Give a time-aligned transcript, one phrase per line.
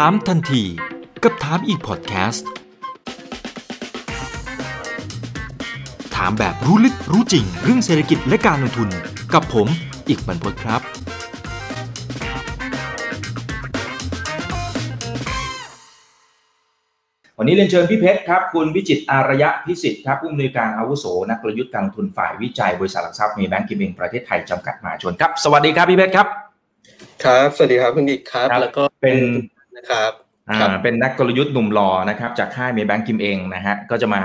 [0.00, 0.62] ถามทันที
[1.22, 2.48] กับถามอีกพอดแคสต์
[6.16, 8.88] ถามแบบรู้ลึกรู้จริง เรื่องเศรษฐกิจและการลงทุน
[9.34, 9.68] กับผม
[10.08, 10.80] อีกบรรพตครับ
[17.38, 26.26] วันนี้เรียนเชิญพี่เพชรครับ คุณวิจิตรอารยะพิสิทธิ์ครับผู้อำนวยการอาวุโส นักกลยุทธ์การลงทุนฝ่ายวิจัยบริษัทหลักทรัพย์เมย์แบงก์กิมเองประเทศไทยจำกัดมหาชนครับ สวัสดีครับพี่เพชรครับ
[27.24, 29.18] ครับ สวัสดีครับคุณอีกครับครับแล้วก็เป็น
[29.76, 30.10] นะครับ
[30.48, 34.22] อ่าครับเป็นนักกลยุทธ์หนุ่มหล่อนะครับจากค่ายเมย์แบงก์กิมเองนะฮะก็จะมา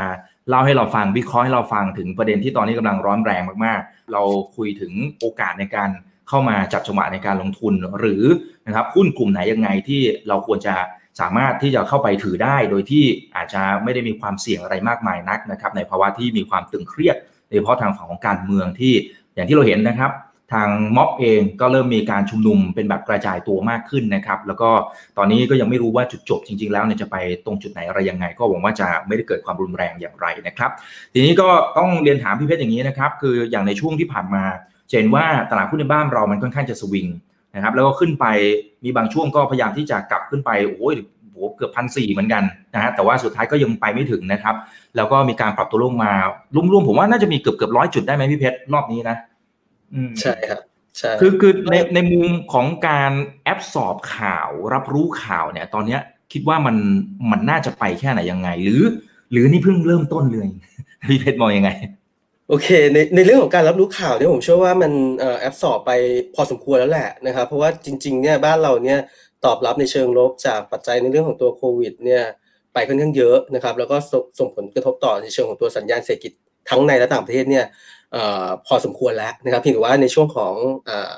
[0.49, 4.21] เล่าให้เราฟังวิเคราะห์ให้เราฟังถึงประเด็นที่ตอนนี้กำลังร้อนแรงมากๆ เรา
[4.55, 5.89] คุยถึงโอกาสในการ
[6.29, 8.23] เข้ามาจับจังหวะในการลงทุน หรือ
[8.65, 10.75] นะครับหุ้นกลุ่มไหนยังไงที่เราควรจะ
[11.19, 13.03] สามารถที่จะเข้าไปถือได้ โดยที่
[13.35, 18.93] อาจจะไม่ได้มีความเสี่ยงอะไรมากมายนักนะครับในภาวะที่มีความตึงเครียดโดยเฉพาะทางฝั่งของการเมืองที่
[19.35, 20.11] อย่างที่เราเห็นนะครับ
[20.53, 24.69] ทางม็อบเองก็เริ่มมีการชุมนุมเป็นแบบกระจายตัวมากขึ้นนะครับ แล้วก็
[25.17, 30.71] ตอนนี้ก็ยังไม่รู้ว่าจุดจบจริง ๆ แล้วเนี่ยจะไปตรงจุดไหนอะไรยังไง ก็หวังว่าจะไม่ได้เกิดความรุนแรงอย่างไรนะครับ
[31.13, 31.47] ทีนี้ก็
[31.77, 34.43] ต้องเรียนถามพี่เพชรอย่างนี้นะครับ คืออย่างในช่วงที่ผ่านมา
[34.97, 37.07] เห็นว่าตลาดหุ้นในบ้านเรามันค่อนข้างจะสวิง
[37.55, 38.25] นะครับ แล้วก็ขึ้นไป
[38.83, 40.95] มีบางช่วงก็พยายามที่จะกลับขึ้นไปโอ้ย
[41.39, 44.55] โหเกือบพันสี่เหมือนกันนะฮะแต่ว่าสุดท้ายก็ยังไปไม่ถึงนะครับ
[44.95, 46.13] แล้วก็มีการปรับตัวลงมา
[46.55, 49.28] รุ่มๆผมว่าน่าจะมีเกือบเกือบร้อยจุดได้ไหมพี่เพชรรอบนี้นะอืม
[50.21, 50.59] ใช่ครับ
[50.97, 53.11] ใช่คือคือในในมุมของการ
[53.43, 56.01] แอบสอบข่าวรับรู้ข่าวเนี่ย ตอนเนี้ย
[56.33, 56.75] คิดว่ามัน
[57.31, 58.81] มันน่าจะไปแค่ไหนยังไง หรือ
[59.31, 60.47] หรือนี่เพิ่งเริ่มต้นเลย
[61.09, 61.71] พี่เพชรมองยังไง
[62.49, 65.91] โอเคในในเรื่องของการรับรู้ข่าวเนี่ยผมเชื่อว่ามันเอ่อแอปสอบไป
[66.35, 68.99] พอสมควรแล้วแหละนะครับเพราะว่าจริงๆเนี่ยบ้านเราเนี่ย
[69.45, 72.23] ตอบรับในเชิงลบจากปัจจัยในเรื่องของตัวโควิดเนี่ย
[72.73, 76.31] ไปค่อนข้างเยอะนะครับแล้วก็ส่งส่งผลกระทบต่อในเชิงของตัวสัญญาณเศรษฐกิจ
[76.69, 77.98] ทั้งในและต่างประเทศเนี่ยเอ่อ
[78.67, 80.53] พอสมควรแล้วนะครับเพียงแต่ว่าในช่วงของ
[80.89, 81.13] ออ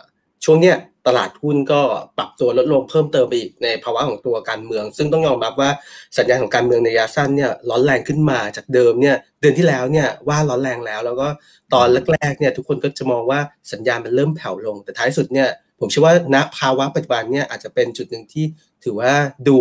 [0.46, 1.82] ช่วงเนี้ยตลาดหุ้นก็
[2.18, 5.70] ปรับตัวลดลงเพิ่มเติมไปอีกในภาวะของตัวการเมือง ซึ่งต้องยอมรับว่า
[6.18, 11.28] สัญญาณของการเมืองในระยะสั้นเนี่ยร้อนแรงขึ้นมาจากเดิมเนี่ยเดือนที่แล้วเนี่ยว่าร้อนแรงแล้ว แล้วก็
[11.74, 13.40] ตอนแรกๆเนี่ยทุกคนก็จะมองว่า
[13.72, 15.50] สัญญาณมันเริ่มแผ่วลง แต่ท้ายสุดเนี่ย
[15.80, 18.46] ผมเชื่อว่าณภาวะปัจจุบันเนี่ยอาจจะเป็นจุดหนึ่งที่
[18.84, 19.14] ถือว่า
[19.48, 19.60] ดู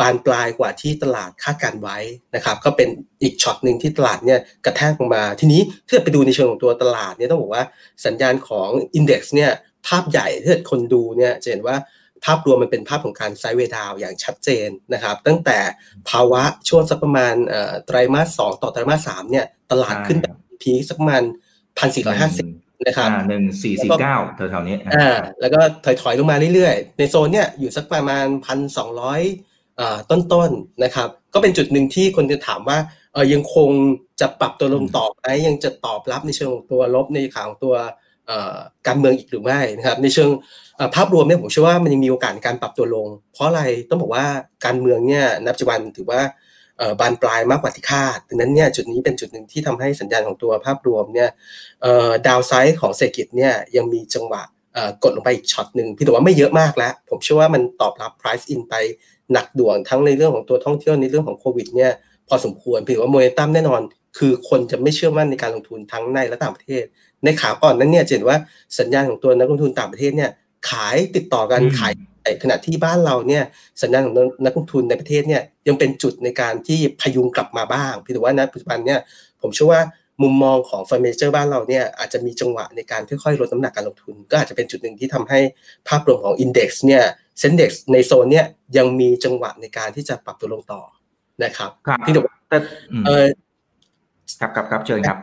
[0.00, 1.98] บานปลายกว่าที่ตลาดคาดการไว้
[2.34, 2.88] นะครับก็เป็น
[3.22, 7.64] อีกช็อตหนึ่งที่ตลาดเนี่ยกระแทกลงมา ทีนี้ถ้าไปดูในเชิงของตัวตลาดเนี่ยต้องบอกว่า
[8.06, 9.50] สัญญาณของอินเด็กซ์เนี่ย
[9.88, 11.76] ภาพใหญ่ถ้าเกิดคนดูเนี่ยจะเห็นว่า
[12.24, 15.58] ภาพรวมมันเป็นภาพของการไซด์เวย์ดาวน์อย่างชัดเจนนะครับตั้งแต่
[16.10, 21.22] ภาวะช่วงสักประมาณเอ่อไตรมาสสองต่อไตรมาสสามเนี่ยตลาดขึ้นแบบพีคสักประมาณ
[21.78, 22.46] พันสี่ร้อยห้าสิบ
[22.86, 25.60] นะครับอ่าหนึ่งสี่สี่เก้าแถวๆนี้นะอ่าแล้วก็
[26.02, 29.53] ถอยๆลงมาเรื่อยๆ ในโซนเนี่ยอยู่สักประมาณพันสองร้อยอ่า
[30.10, 32.78] ต้นๆนะครับ ก็เป็นจุดหนึ่งที่คนจะถามว่า
[33.12, 33.70] เออยังคง
[34.20, 37.74] จะปรับตัวลงต่อไหมยังจะตอบรับในเชิงของตัวลบในข่าวของตัว
[38.26, 40.30] เอ่อการเมืองอีกหรือไม่นะครับ ในเชิง
[40.76, 44.26] เอ่อภาพรวมเนี่ยผมเชื่อว่ามันยังมีโอกาสในการปรับตัวลง เพราะอะไรต้องบอกว่า
[44.64, 46.20] การเมืองเนี่ยณปัจจุบันถือว่า
[46.78, 51.30] เอ่อบานปลายมากกว่าที่คาดดังนั้นเนี่ยจุดนี้เป็นจุดหนึ่งที่ทำให้สัญญาณของตัวภาพรวมเนี่ย
[51.82, 54.42] เอ่อ downside ของเศรษฐกิจเนี่ยยังมีจังหวะ
[54.74, 58.74] เอ่อกดลงไปอีกช็อตหนึ่งพี่แต่ว่าไม่เยอะมากแล้ว ผมเชื่อว่ามันตอบรับ price in ไป
[59.32, 61.92] หนักหน่วงทั้งในเรื่องของตัวท่องเที่ยวในเรื่องของโควิดเนี่ย
[62.28, 63.80] พอสมควรพี่แต่ว่าโมเมนตัมแน่นอน
[64.18, 66.84] คือคนจะไม่เชื่อมั่นในการลงทุนทั้งในและต่างประเทศ
[67.24, 68.38] ในขาก่อนนั้นเนี่ยจะเห็นว่า
[68.78, 70.30] สัญญาณของตัวนักลงทุนต่างประเทศเนี่ย
[70.70, 71.92] ขายติดต่อกันอืมขาย
[72.42, 73.44] ขณะที่บ้านเราเนี่ย
[73.82, 74.14] สัญญาณของ
[74.44, 79.00] นักลงทุนในประเทศเนี่ยยังเป็นจุดในการที่พยุงกลับมาบ้างพี่แต่ว่าณปัจจุบันเนี่ย
[79.40, 79.80] ผมเชื่อว่า
[80.22, 85.40] มุมมองของ fund manager บ้านเราเนี่ยอาจจะมีจังหวะในการค่อยๆลดน้ำหนักการลงทุน ก็อาจจะเป็นจุดหนึ่งที่ทำให้
[85.88, 87.02] ภาพรวมของ index เนี่ย
[87.38, 90.82] SET Index ในโซนเนี่ยยังมีจังหวะในการที่จะปรับตัวลงต่อ
[91.44, 92.58] นะครับครับพี่แต่ว่าแต่
[92.92, 93.26] อืมเออ
[94.40, 95.18] ครับครับครับเชิญครับ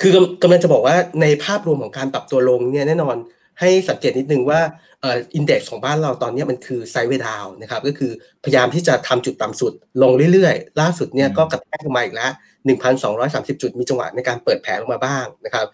[0.00, 3.16] คือกำกำลังจะบอกว่าในภาพรวมของการปรับตัวลงเนี่ยแน่นอน
[3.60, 4.60] ให้สังเกตนิดนึงว่า
[5.00, 8.12] เอ่อ index ของบ้านเราตอนเนี้ยมันคือ sideway down นะครับก็คือ
[8.44, 12.32] พยายามที่จะทำจุดต่ำสุดลงเรื่อยๆ ล่าสุดเนี่ยอืมก็กระแทกลงมาอีกแล้ว
[12.96, 15.66] 1,230 จุดมีจังหวะในการเปิดแผลลงมาบ้างนะครับ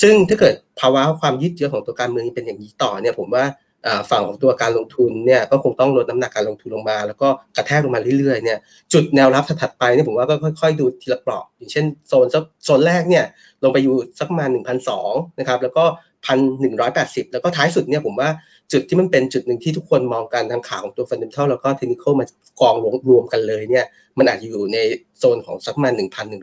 [0.00, 3.44] ซึ่งถ้าเกิดภาวะความยืดเยื้อของตัวการเมืองยังเป็นอย่างนี้ต่อเนี่ยผมว่า
[3.86, 8.58] อ่าฝั่งของตัวการลงทุนเนี่ยก็คงต้องลดน้ำหนักการลงทุนลงมา แล้วก็กระแทกลงมาเรื่อยๆเนี่ย
[8.92, 13.24] จุดแนวรับถัดๆไปเนี่ยผมว่าก็ค่อยๆดูทีละเปราะอย่างเช่นโซนสักโซนแรกเนี่ย
[13.62, 14.48] ลงไปอยู่สักประมาณ
[14.94, 15.84] 1,200นะครับแล้วก็
[16.26, 18.30] 1,180แปดสิบแล้วก็ท้ายสุดเนี่ยผมว่า
[18.72, 22.26] จุดที่มันเป็นจุดหนึ่งที่ทุกคนมองกันทางข่าวของตัวฟันเดมเทัลแล้วก็เทคนิคมา
[22.60, 22.74] กอง
[23.08, 23.84] รวมกันเลยเนี่ย
[24.18, 24.78] มันอาจจะอยู่ใน
[25.18, 25.92] โซนของสักประมาณ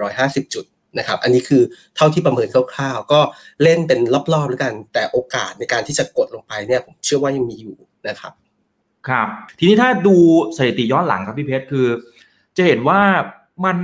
[0.01, 0.65] 1,150จุด
[0.97, 1.61] นะครับอันนี้คือ
[1.95, 3.19] เท่าที่ประเมินคร่าวๆ ก็
[3.63, 3.99] เล่นเป็น
[4.33, 7.75] รอบๆแล้วกัน แต่โอกาสในการที่จะกดลงไปเนี่ยผมเชื่อว่ายังมีอยู่
[8.07, 8.33] นะครับ
[9.07, 9.27] ครับ
[9.59, 10.15] ทีนี้ถ้าดู
[10.57, 11.87] สถิติย้อนหลังครับพี่เพชรคือ
[12.57, 12.99] จะเห็นว่า
[13.65, 13.77] มัน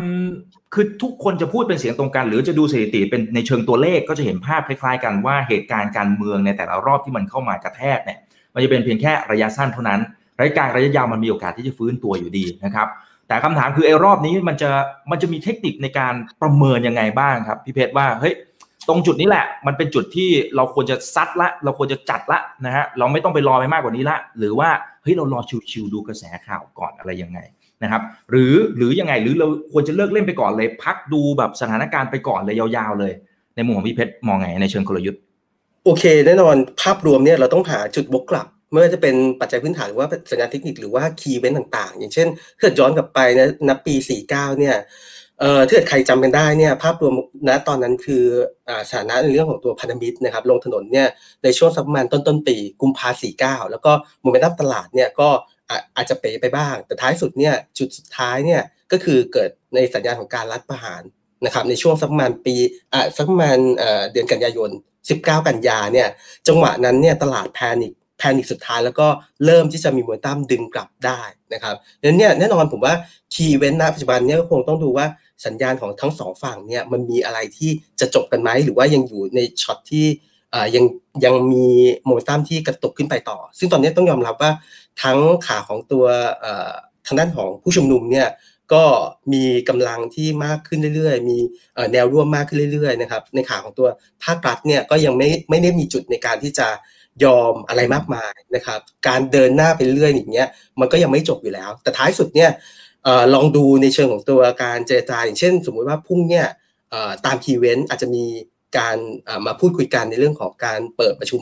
[0.73, 8.19] คือทุกคนจะพูดเป็นเสียงตรงกัน หรือจะดูสถิติเป็นในเชิงตัวเลขก็จะเห็นภาพคล้ายๆ กันว่าเหตุการณ์การเมืองในแต่ละรอบที่มันเข้ามากระแทกเนี่ย
[8.53, 9.99] มันจะเป็นเพียงแค่ระยะสั้นเท่านั้น
[10.39, 12.87] ระยะกลางระยะยาวมันมีโอกาสที่จะฟื้นตัวอยู่ดีนะครับ
[13.27, 14.69] แต่คำถามคือไอ้รอบนี้มันจะ
[15.11, 18.33] มันจะมีเทคนิคในการประเมินยังไงบ้างครับพี่เพชรว่าเฮ้ย
[18.87, 24.69] ตรงจุดนี้แหละ มันเป็นจุดที่เราควรจะซัดละ เราควรจะจัดละนะฮะเราไม่ต้องไปรอไปมากกว่านี้ละ หรือว่า
[25.03, 25.39] เฮ้ยเรารอ
[25.71, 27.39] ชิวๆดูกระแสข่าวก่อนอะไรยังไง
[27.83, 28.01] นะครับ
[28.31, 33.13] หรือหรือยังไงหรือเราควรจะเลิกเล่นไปก่อนเลย พักดูแบบสถานการณ์ไปก่อนเลยยาวๆเลย
[33.55, 35.21] ในมุมของพี่เพชรมองไงในเชิงกลยุทธ์
[35.85, 42.27] โอเค แน่นอนภาพรวมเนี่ยเราต้องหาจุดบกกลับไม่ว่าจะเป็นปัจจัยพื้นฐานหรือว่าสัญญาณเทคนิคหรือว่าคีย์เว้นต่างๆ อย่างเช่น
[42.59, 43.95] ถ้าย้อนกลับไปนะนับปี
[44.27, 44.75] 49 เนี่ย
[45.39, 47.13] เอ่อถ้าเกิดใครจำกันได้เนี่ยภาพรวม
[47.47, 48.23] ณตอนนั้นคือ
[48.89, 51.07] สถานะในเรื่องของตัวพันธมิตรนะครับลงถนนเนี่ย
[51.43, 53.91] ในช่วงสักประมาณต้นต้นปีกุมภาสี่เก้าแล้วก็
[54.23, 55.29] มเมนตัมตลาดเนี่ยก็
[55.95, 61.01] อาจจะเป๋ไปบ้าง แต่ท้ายสุดเนี่ยจุดสุดท้ายเนี่ยก็คือเกิดในสัญญาณของการรัฐประหาร
[61.45, 62.55] นะครับในช่วงสักประมาณปี
[62.93, 63.57] อ่าสักประมาณ
[64.11, 64.69] เดือนกันยายน
[65.09, 66.07] 19 กันยาเนี่ย
[66.47, 69.07] จังหวะนั้นเนี่ยตลาด panic panic สุดท้ายแล้วก็
[69.45, 71.21] เริ่มที่จะมีมวลตั้มดึงกลับได้
[71.53, 72.93] นะครับดังนั้นเนี่ยแน่นอนผมว่า
[73.33, 75.05] key event ณปัจจุบันเนี่ยก็คงต้องดูว่า
[75.45, 80.05] สัญญาณของทั้งสองฝั่งเนี่ยมันมีอะไรที่จะจบกันไหมหรือว่ายังอยู่ในช็อตที่
[80.75, 80.85] ยัง
[81.25, 81.67] ยังมี
[82.05, 84.51] โมเมนตัมที่กระตุกขึ้นไปต่อ ซึ่งตอนนี้ต้องยอมรับว่า
[85.03, 86.05] ทั้งขาของตัว
[87.05, 88.27] ทางด้านของผู้ชุมนุมเนี่ย
[88.73, 88.83] ก็
[89.33, 91.37] มีกำลังที่มากขึ้นเรื่อยๆ มี
[91.93, 93.87] แนวร่วมมากขึ้นเรื่อยๆนะครับในขาของตัว
[94.23, 96.67] ภาครัฐเนี่ยก็ยังไม่ไม่ได้มีจุดในการที่จะ
[97.23, 100.47] ยอมอะไรมากมายนะครับ การเดินหน้าไปเรื่อยอย่างเงี้ย
[100.79, 102.49] มันก็ยังไม่จบอยู่แล้ว แต่ท้ายสุดเนี่ย
[103.33, 106.47] ลองดูในเชิงของตัวการเจรจาอย่างเช่น สมมุติว่าพรุ่งเนี่ย
[107.25, 108.25] ตามคีเวนต์อาจจะมี
[108.77, 108.97] การ
[109.45, 111.41] มาพูดคุยกันในเรื่องของการเปิดประชุม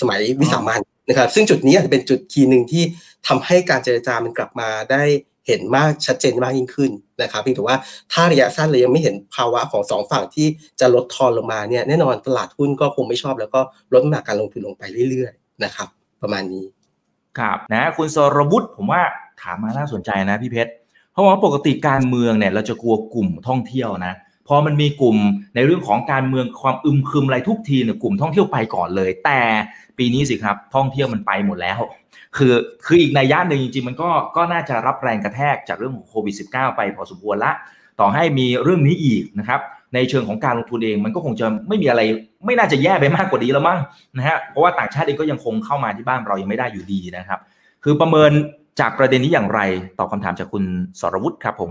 [0.00, 2.82] สมัยวิสามัน นะครับซึ่งจุดนี้อาจจะเป็นจุดคีย์หนึ่งที่
[3.26, 5.02] ทำให้การเจรจามันกลับมาได้
[5.46, 6.90] เห็นมากชัดเจนมากยิ่งขึ้น
[7.22, 7.76] นะครับเพียงแต่ว่า
[8.12, 10.46] ถ้าระยะสั้นเลยยังไม่เห็นภาวะของสองฝั่งที่
[10.80, 13.60] จะลดทอนลงมาเนี่ยแน่นอนตลาดหุ้นก็คงไม่ชอบ แล้วก็
[13.92, 15.88] ลดน้ำหนักการลงทุนลงไปเรื่อยๆนะครับ
[16.22, 16.64] ประมาณนี้
[17.38, 19.02] ครับนะคุณสรบุตรผมว่า
[19.42, 20.70] ถามมาน่าสนใจนะพี่เพชร
[21.12, 24.14] เพราะว่าปกติการเมืองเนี่ยเราจะกลัวกลุ่มท่องเที่ยวนะ
[24.48, 25.16] พอมันมีกลุ่ม
[25.54, 29.40] ในเรื่องของการเมืองความอึมครึมอะไรทุกทีเนี่ยกลุ่มท่องเที่ยวไปก่อนเลย แต่
[29.98, 31.80] ปีนี้สิครับท่องเที่ยวมันไปหมดแล้ว
[32.36, 32.54] คือ
[32.86, 37.52] คืออีกในย่านหนึ่งจริงๆ มันก็ก็น่าจะรับแรงกระแทกจากเรื่องของโควิด -19 ไปพอสมควรละ
[38.00, 39.60] ต่อให้มีเรื่องนี้อีกนะครับ
[39.94, 42.02] ในเชิงของการลงทุนเองมันก็คงจะไม่มีอะไร
[42.46, 43.78] ไม่น่าจะแย่ไปมากกว่านี้แล้วมั้ง
[44.16, 47.40] นะฮะเพราะว่าต่างชาติเองก็ยังคงเข้ามาที่บ้านเรายังไม่ได้อยู่ดีนะครับ
[47.84, 48.30] คือประเมิน
[48.80, 49.60] จากประเด็นนี้อย่างไร
[49.98, 50.64] ตอบคาถามจากคุณ
[51.00, 51.70] สรวุฒิครับผม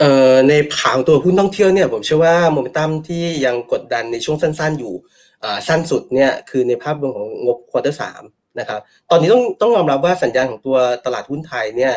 [0.00, 4.94] เอ่อในฝั่งตัวหุ้นท่องเที่ยวเนี่ยผมเชื่อว่าโมเมนตัมที่ยังกดดันในช่วงสั้น ๆ อยู่
[5.68, 8.22] สั้นสุดเนี่ยคือในภาพรวมของงบ quarter สาม
[8.58, 8.80] นะครับ
[9.10, 11.94] ตอนนี้ต้องต้องยอมรับว่าสัญญาณของตัวตลาดหุ้นไทยเนี่ย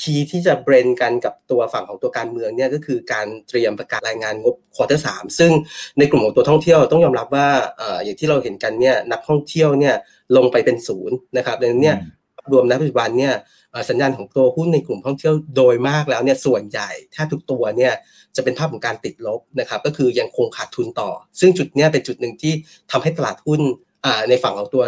[0.00, 5.52] key ที่จะ blend กันกับตัวฝั่งของตัวการเมืองเนี่ยก็คือการเตรียมประกาศรายงานงบ quarter สามซึ่ง
[5.98, 7.48] ในกลุ่มของตัวท่องเที่ยวต้องยอมรับว่า
[8.04, 9.94] อย่างที่เราเห็นกันเนี่ยนักท่องเที่ยวเนี่ย
[10.36, 11.96] ลงไปเป็นศูนย์นะครับดังนั้นเนี่ย
[12.52, 13.34] รวมณปัจจุบันเนี่ย
[13.90, 17.92] สัญญาณของตัวหุ้นในกลุ่มท่องเที่ยวโดยมากแล้วเนี่ยส่วนใหญ่แทบทุกตัวเนี่ย
[18.36, 21.10] จะเป็นภาพของการติดลบนะครับก็คือยังคงขาดทุนต่อ
[21.40, 22.52] ซึ่งจุดนี้เป็นจุดหนึ่งที่
[22.90, 23.60] ทำให้ตลาดหุ้น
[24.28, 24.82] ในฝั่งของตัว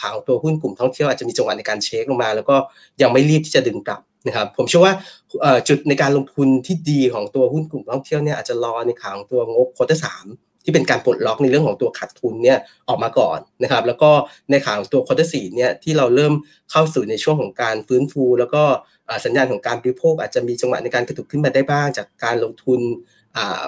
[0.00, 2.56] ขาของตัวหุ้นกลุ่มท่องเที่ยวอาจจะมีจังหวะในการ shake ลงมา แล้วก็
[3.02, 4.94] ยังไม่รีบที่จะดึงกลับนะครับผมเชื่อว่า
[5.68, 10.26] จุดในการลงทุนที่ดีของตัวหุ้นกลุ่มท่องเที่ยวเนี่ยอาจจะรอในขาของตัวงบ quarter สาม
[10.64, 12.58] ที่เป็นการปลดล็อกในเรื่องของตัวขาดทุนเนี่ย
[12.88, 14.10] ออกมาก่อนนะครับ แล้วก็
[14.50, 16.32] ในขาของตัว quarter สี่เนี่ยที่เราเริ่ม
[16.70, 18.62] เข้าสู่ในช่วงของการฟื้นฟู แล้วก็
[19.24, 22.80] สัญญาณของการบริโภคอาจจะมีจังหวะในการกระตุกขึ้นมาได้บ้าง จากการลงทุน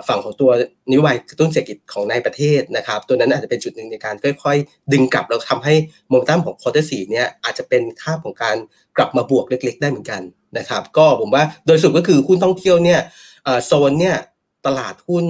[0.09, 0.51] ฝั่งของตัว
[0.89, 5.75] นโยบายกระตุ้นเศรษฐกิจของในประเทศนะครับ ตัวนั้นอาจจะเป็นจุดหนึ่งในการค่อย ๆ ดึงกลับแล้วทำให้
[6.09, 8.57] โมเมนตัมของ quarter สี่เนี่ยอาจจะเป็นขาของการ
[8.97, 10.23] กลับมาบวกเล็ก ๆ ได้เหมือนกัน
[10.59, 13.01] นะครับ ก็ผมว่าโดยสุดก็คือหุ้นท่องเที่ยวเนี่ย
[13.67, 14.17] โซนเนี่ย
[14.67, 15.27] ตลาดหุ้น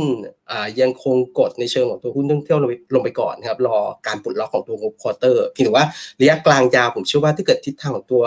[0.80, 2.58] ยังคงกดในเชิงของตัวหุ้นท่องเที่ยว
[2.94, 5.86] ลงไปก่อนครับรอการปลดล็อกของตัวงบ quarter เพียงแต่ว่า
[6.20, 8.24] ระยะกลางยาวผมเชื่อว่าถ้าเกิดทิศทางของตัว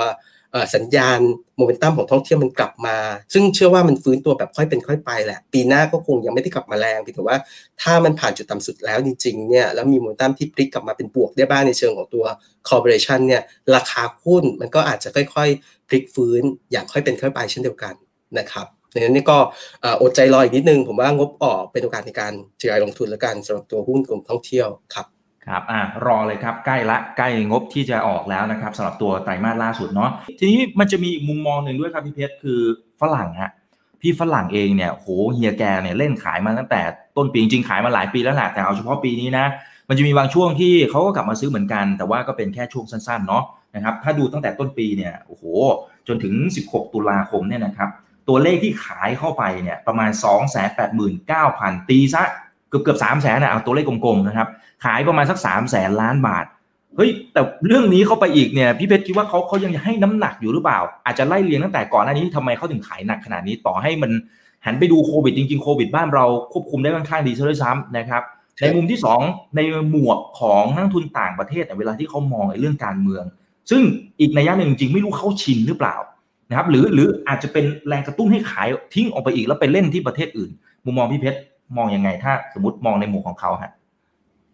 [0.76, 1.20] สัญญาณ
[1.58, 2.98] โมเมนตัมของท่องเที่ยวมันกลับมา
[3.34, 7.38] ซึ่งเชื่อว่ามันฟื้นตัวแบบค่อยเป็นค่อยไปแหละ ปีหน้าก็คงยังไม่ได้กลับมาแรงเพียงแต่ว่า
[7.82, 12.26] ถ้ามันผ่านจุดต่ำสุดแล้วจริงๆเนี่ยแล้วมีโมเมนตัมที่พลิกกลับมาเป็นบวกได้บ้างในเชิงของตัว
[12.68, 13.42] corporation เนี่ย
[13.76, 16.42] ราคาหุ้นมันก็อาจจะค่อยๆพลิกฟื้น
[16.72, 17.94] อย่างค่อยเป็นค่อยไปเช่นเดียวกัน
[18.38, 19.38] นะครับ ดังนั้นนี่ก็
[20.02, 25.06] อดใจรออีกนิดนึง ผมว่างบออกเป็นโอกาสในการทยอยลงทุนและกันสำหรับตัวหุ้นกลุ่มท่องเที่ยวครับ
[25.46, 30.10] ครับอ่ารอเลยครับใกล้ละใกล้งบที่จะออกแล้วนะครับสำหรับตัวไตรมาสล่าสุดเนาะ
[30.40, 32.60] ทีนี้มันจะมีอีกมุมมองหนึ่งด้วยครับพี่เพชรคือ
[33.02, 33.52] ฝรั่งฮะ
[34.02, 36.82] พี่ฝรั่งเองเนี่ยโหเฮียแกเนี่ยเล่นขายมาตั้งแต่
[37.18, 39.46] ต้นปีจริงๆขายมาหลายปีแล้วแหละแต่เอาเฉพาะปีนี้นะ
[39.90, 43.44] มันจะมีบางช่วงที่เขาก็กลับมาซื้อเหมือนกัน แต่ว่าก็เป็นแค่ช่วงสั้นๆเนาะ
[43.76, 45.44] นะครับถ้าดูตั้งแต่ต้นปีเนี่ยโอ้โห
[46.08, 46.34] จนถึง
[46.68, 47.90] 16 ตุลาคมเนี่ยนะครับ
[48.30, 52.24] ตัวเลขที่ขายเข้าไปเนี่ยประมาณ 2 8 9 0 0 0 ตีซะ
[52.70, 54.48] เกือบเกือบสามแสนนะเอาตัวเลขกลมๆนะครับ
[54.86, 56.46] ขายประมาณสัก3 0 0แสนล้านบาท
[56.96, 64.12] เฮ้ยแต่เรื่องนี้เข้าไปอีกเนี่ยพี่เพชรคิดว่าเขาเขายังให้น้ำหนักอยู่หรือเปล่า อาจจะไล่เรียงตั้งแต่ก่อนหน้านี้ทำไมเขาถึงขายหนักขนาดนี้ต่อให้มัน
[64.66, 68.24] หันไปดูโควิดจริงๆโควิดบ้านเราควบคุมได้ค่อนข้างดีซะด้วยซ้ำนะครับ
[68.62, 73.24] ในมุมที่ 2 ในหมวกของนักทุนต่างประเทศเวลาที่เขามองในเรื่องการเมือง
[73.70, 73.82] ซึ่ง
[74.20, 75.96] อีกในย่าหนึ่งจริงไม่รู้เขาชินหรือเปล่า
[76.54, 80.52] นะครับหรือหรืออาจจะเป็นแรงกระตุ้นให้ขายทิ้งออกไปอีกแล้วไปเล่นที่ประเทศอื่น
[80.86, 81.40] มุมมองพี่เพชร
[81.78, 83.72] มองยังไง ถ้าสมมติมองในมุมของเขาฮะ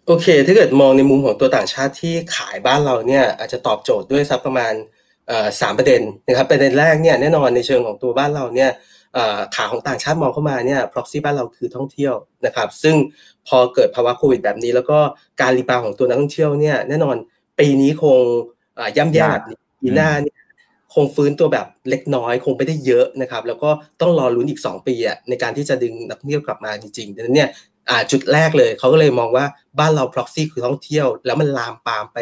[0.08, 4.74] โอเค ถ้าเกิดมองในมุมของตัวต่างชาติที่ขายบ้านเราเนี่ยอาจจะตอบโจทย์ด้วยสักประมาณ
[5.62, 8.72] สามประเด็นนะครับประเด็นแรกเนี่ยแน่นอนในเชิงของตัวบ้านเราเนี่ย
[9.56, 12.14] ขาของต่างชาติมองเข้ามาเนี่ย proxy บ้านเราคือท่องเที่ยว
[12.46, 12.96] นะครับ ซึ่ง
[13.48, 15.00] พอเกิดภาวะโควิดแบบนี้ แล้วก็
[15.42, 17.16] การรีบาวของตัวนักท่องเที่ยวเนี่ยแน่นอน
[17.60, 18.20] ปีนี้คง
[18.98, 20.39] ย่ำแย่แบบนี้ปีหน้าเนี่ย
[20.94, 23.70] คงฟื้นตัวแบบเล็กน้อยคงไม่ได้เยอะนะครับ แล้วก็
[24.02, 27.50] ต้องรอลุ้นอีก 2 ปีอะในการที่จะดึงนักท่องเที่ยวกลับมาจริงๆดังนั้นเนี่ย
[28.12, 29.46] จุดแรกเลยเขาก็เลยมองว่า
[29.80, 32.18] บ้านเรา proxy คือท่องเที่ยว แล้วมันลามปามไป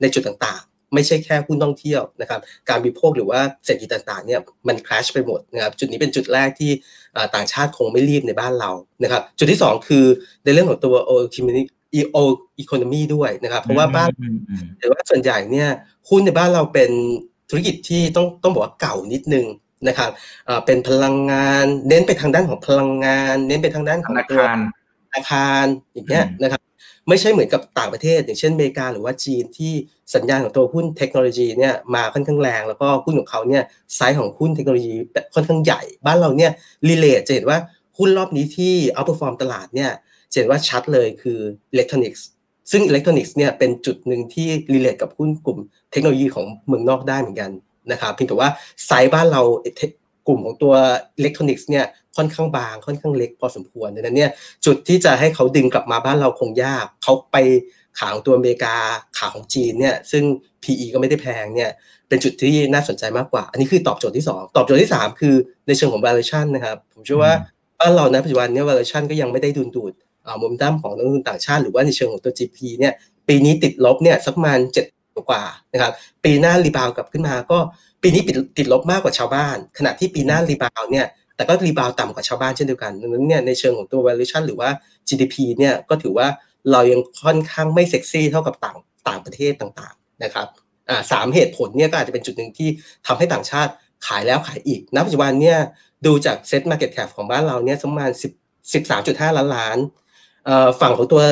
[0.00, 0.62] ในจุดต่าง
[0.94, 6.70] ไม่ใช่แค่หุ้นท่องเที่ยวนะครับการบริโภคหรือว่าเศรษฐกิจต่างๆเนี่ยมันคลาชไปหมดนะครับจุดนี้เป็นจุดแรกที่
[7.34, 8.70] ต่างชาติคงไม่รีบในบ้านเรา
[9.02, 10.04] นะครับจุดที่ 2 คือ
[10.44, 11.62] ในเรื่องของตัว o e c o n o m y
[12.14, 12.16] o
[12.62, 14.10] economy ด้วยนะครับเพราะว่าบ้าน
[14.78, 15.68] แต่ว่าส่วนใหญ่เนี่ย
[16.08, 16.90] หุ้นในบ้านเราเป็น
[17.50, 19.46] ธุรกิจที่ต้องต้องบอกว่าเก่านิดนึง
[19.88, 20.10] นะครับ
[20.66, 24.42] เป็นพลังงานเน้นไปทางด้านของพลังงาน เน้นไปทางด้านของตัว
[25.14, 26.60] อาคารอย่างเงี้ยนะครับ
[27.08, 29.72] ไม่ใช่เหมือนกับต่างประเทศ อย่างเช่นอเมริกาหรือว่าจีนที่
[30.14, 33.62] สัญญาณของตัวหุ้นเทคโนโลยีเนี่ยมาค่อนข้างแรง แล้วก็หุ้นของเขาเนี่ย
[33.96, 34.94] ไซส์ของหุ้นเทคโนโลยี
[35.34, 36.52] ค่อนข้างใหญ่ บ้านเราเนี่ย
[36.88, 37.58] relate จะเห็นว่า
[37.98, 39.90] หุ้นรอบนี้ที่ outperform ตลาดเนี่ย
[40.30, 41.38] จะเห็นว่าชัดเลยคือ
[41.72, 42.26] อิเล็กทรอนิกส์
[42.70, 45.58] ซึ่งอิเล็กทรอนิกส์เนี่ยเป็นจุดหนึ่งที่ relate กับหุ้นกลุ่ม
[45.92, 47.50] เทคโนโลยีของเมืองนอกได้เหมือนกัน
[47.92, 48.48] นะครับเพียงแต่ว่า
[48.86, 49.42] ไซส์บ้านเรา
[50.26, 50.74] กลุ่มของตัว
[51.16, 51.84] อิเล็กทรอนิกส์เนี่ย
[52.16, 54.30] ค่อนข้างบางค่อนข้างเล็กพอสมควรดังนั้นเนี่ย
[54.66, 57.36] จุดที่จะให้เขาดึงกลับมาบ้านเราคงยากเขาไป
[57.98, 58.76] ขาของตัวอเมริกา
[59.18, 60.24] ขาของจีนเนี่ยซึ่ง
[60.62, 61.70] PE ก็ไม่ได้แพงเนี่ย
[62.08, 65.34] เป็นจุดที่น่าสนใจมากกว่า อันนี้คือตอบโจทย์ที่ 2 ตอบโจทย์ที่ 3 คือ
[65.66, 67.32] ในเชิงของ valuation นะครับ ผมเชื่อว่า
[67.80, 69.92] บ้านเราในปัจจุบันเนี่ย valuation ก็ยังไม่ได้ดึงดูด
[70.38, 72.92] ในมุมด้านของนักลงทุนต่างชาติหรือว่าในเชิงของตัว GDP เนี่ย
[73.28, 74.58] ปีนี้ติดลบเนี่ยสักประมาณ
[74.90, 75.92] 7กว่านะครับ
[76.24, 77.58] ปีหน้า rebound กลับขึ้นมาก็
[78.02, 84.70] ปีนี้ติดติดลบมากกว่าชาวบ้าน ขณะที่ปีหน้า rebound เนี่ยแต่ก็ rebound ต่ำกว่าชาวบ้านเช่นเดียวกันดังนั้นเนี่ยในเชิงของตัว valuation หรือว่า
[85.08, 86.28] GDP เนี่ยก็ถือว่า
[86.70, 88.76] เรายังค่อนข้างไม่เซ็กซี่เท่ากับต่าง
[89.08, 90.46] ต่างประเทศต่างๆนะครับ
[91.10, 92.68] สามเหตุผลเนี่ยก็อาจจะเป็นจุดหนึ่งที่
[93.06, 93.72] ทำให้ต่างชาติ
[94.06, 95.58] ขายแล้วขายอีก ณ ปัจจุบันเนี่ย
[96.06, 99.78] ดูจาก SET market cap ของบ้านเราเนี่ยประมาณ10 13.5 ล้านล้าน
[100.80, 101.22] ฝั่งของตัว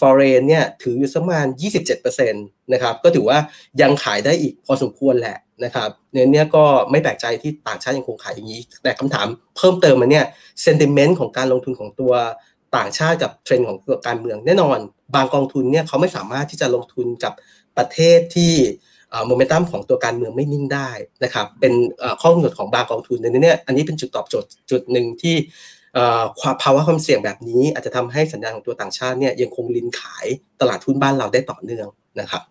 [0.00, 1.46] foreign เนี่ยถืออยู่ประมาณ
[1.88, 3.38] 27%นะครับก็ถือว่า
[3.80, 10.24] ยังขายได้อีกพอสมควรแหละนะครับดังนั้นเนี่ยก็ไม่แปลกใจที่ต่างชาติยังคงขายอย่างนี้ แต่คำถามเพิ่มเติมมาเนี่ย
[10.62, 12.12] เซนติเมนต์ของการลงทุนของตัว
[12.76, 14.78] ต่างชาติกับเทรนด์ของการเมืองแน่นอน
[15.14, 17.32] บางกองทุนเนี่ยเขาไม่สามารถที่จะลงทุนกับ
[17.76, 18.54] ประเทศที่
[19.26, 20.90] โมเมนตัมของตัวการเมืองไม่นิ่งได้
[21.24, 21.72] นะครับเป็น
[22.20, 25.36] ข้อกำหนดของบางกองทุนในนี้อันนี้เป็นจุดตอบโจทย์จุดหนึ่งที่
[26.40, 30.26] ความภาวะความเสี่ยงแบบนี้ อาจจะทำให้สัญญาณของตัวต่างชาติเนี่ยยังคงลินขาย
[30.60, 31.86] ตลาดทุนบ้านเราได้ต่อเนื่อง
[32.20, 32.42] นะครับ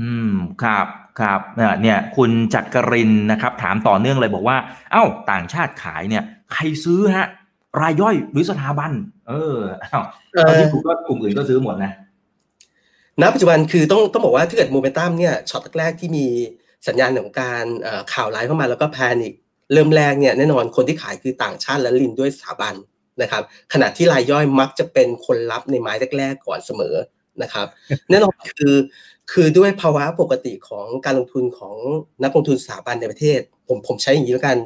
[0.00, 0.86] อืมครับ
[1.20, 1.40] ครับ
[1.82, 4.56] เนี่ยคุณจักรินนะครับ ถามต่อเนื่องเลยบอกว่า
[4.92, 6.22] เอ้า ต่างชาติขายเนี่ย
[6.52, 7.26] ใครซื้อฮะ
[7.80, 8.92] รายย่อยหรือสถาบัน
[9.28, 11.92] เออเอาที่ถูกก็กลุ่มอื่นก็ซื้อหมดนะ
[13.20, 16.26] ณปัจจุบันคือต้องต้องบอกว่าถ้าเกิดโมเมนตัมเนี่ยช็อตแรกที่มี
[16.88, 17.64] สัญญาณของการ
[18.12, 19.34] ข่าวร้ายเข้ามาแล้วก็แพนิค
[19.72, 22.74] เริ่มแรกเนี่ยแน่นอนคนที่ขายคือต่างชาติและลินด้วยสถาบัน
[23.22, 23.42] นะครับ
[23.72, 26.94] ขณะที่รายย่อยมักจะเป็นคนรับในไม้แรกๆก่อนเสมอ
[27.42, 27.66] นะครับ
[28.10, 28.76] แน่นอนคือ
[29.32, 31.74] คือด้วยภาวะปกติของการลงทุนของ
[32.22, 34.58] นักลงทุนสถาบันในประเทศ ผมผมใช้อย่างนี้แล้วกัน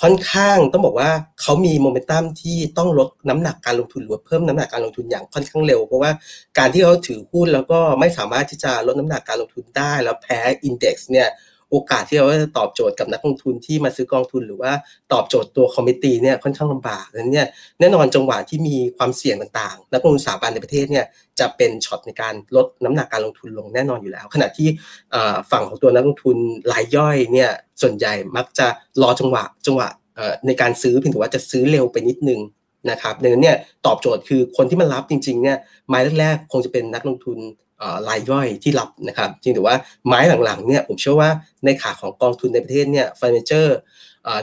[0.00, 6.10] ค่อนข้างต้องบอกว่าเขามีโมเมนตัมที่ต้องลดน้ำหนักการลงทุนหรือเพิ่มน้ำหนักการลงทุนอย่างค่อนข้างเร็ว เพราะว่า
[6.58, 11.28] การที่เขาถือหุ้นแล้วก็ไม่สามารถที่จะลดน้ำหนักการลงทุนได้ แล้วแพ้อินเด็กซ์เนี่ย
[11.70, 14.72] โอกาสที่เราจะตอบโจทย์กับนักลงทุนที่มาซื้อกองทุน หรือว่า
[15.12, 17.46] ตอบโจทย์ตัวคอมมิตี้เนี่ยค่อนข้างลำบากนั้นเนี่ย
[17.80, 21.04] แน่นอนจังหวะที่มีความเสี่ยงต่างๆ นักลงทุนสถาบันในประเทศเนี่ย
[21.38, 24.68] จะเป็นช็อตในการลดน้ำหนักการลงทุนลงแน่นอนอยู่แล้ว ขณะที่
[25.50, 26.36] ฝั่งของตัวนักลงทุน
[26.72, 27.50] รายย่อยเนี่ย
[27.82, 28.66] ส่วนใหญ่มักจะ
[29.02, 29.88] รอจังหวะจังหวะ
[30.46, 32.40] ในการซื้อเพียงแต่ว่าจะซื้อเร็วไปนิดนึง
[32.90, 33.56] นะครับดังนั้นเนี่ย
[33.86, 35.56] ตอบโจทย์คือคนที่มันรับจริงๆเนี่ย
[35.88, 37.38] ไม้แรกๆคงจะเป็นนักลงทุน
[38.08, 41.30] รายย่อยที่รับนะครับจริงแต่ว่าไม้หลังๆเนี่ยผมเชื่อว่า
[41.64, 43.78] ในขาของกองทุนในประเทศเนี่ยฟินเจอร์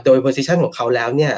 [0.04, 1.34] โดย position ของเขาแล้วเนี่ย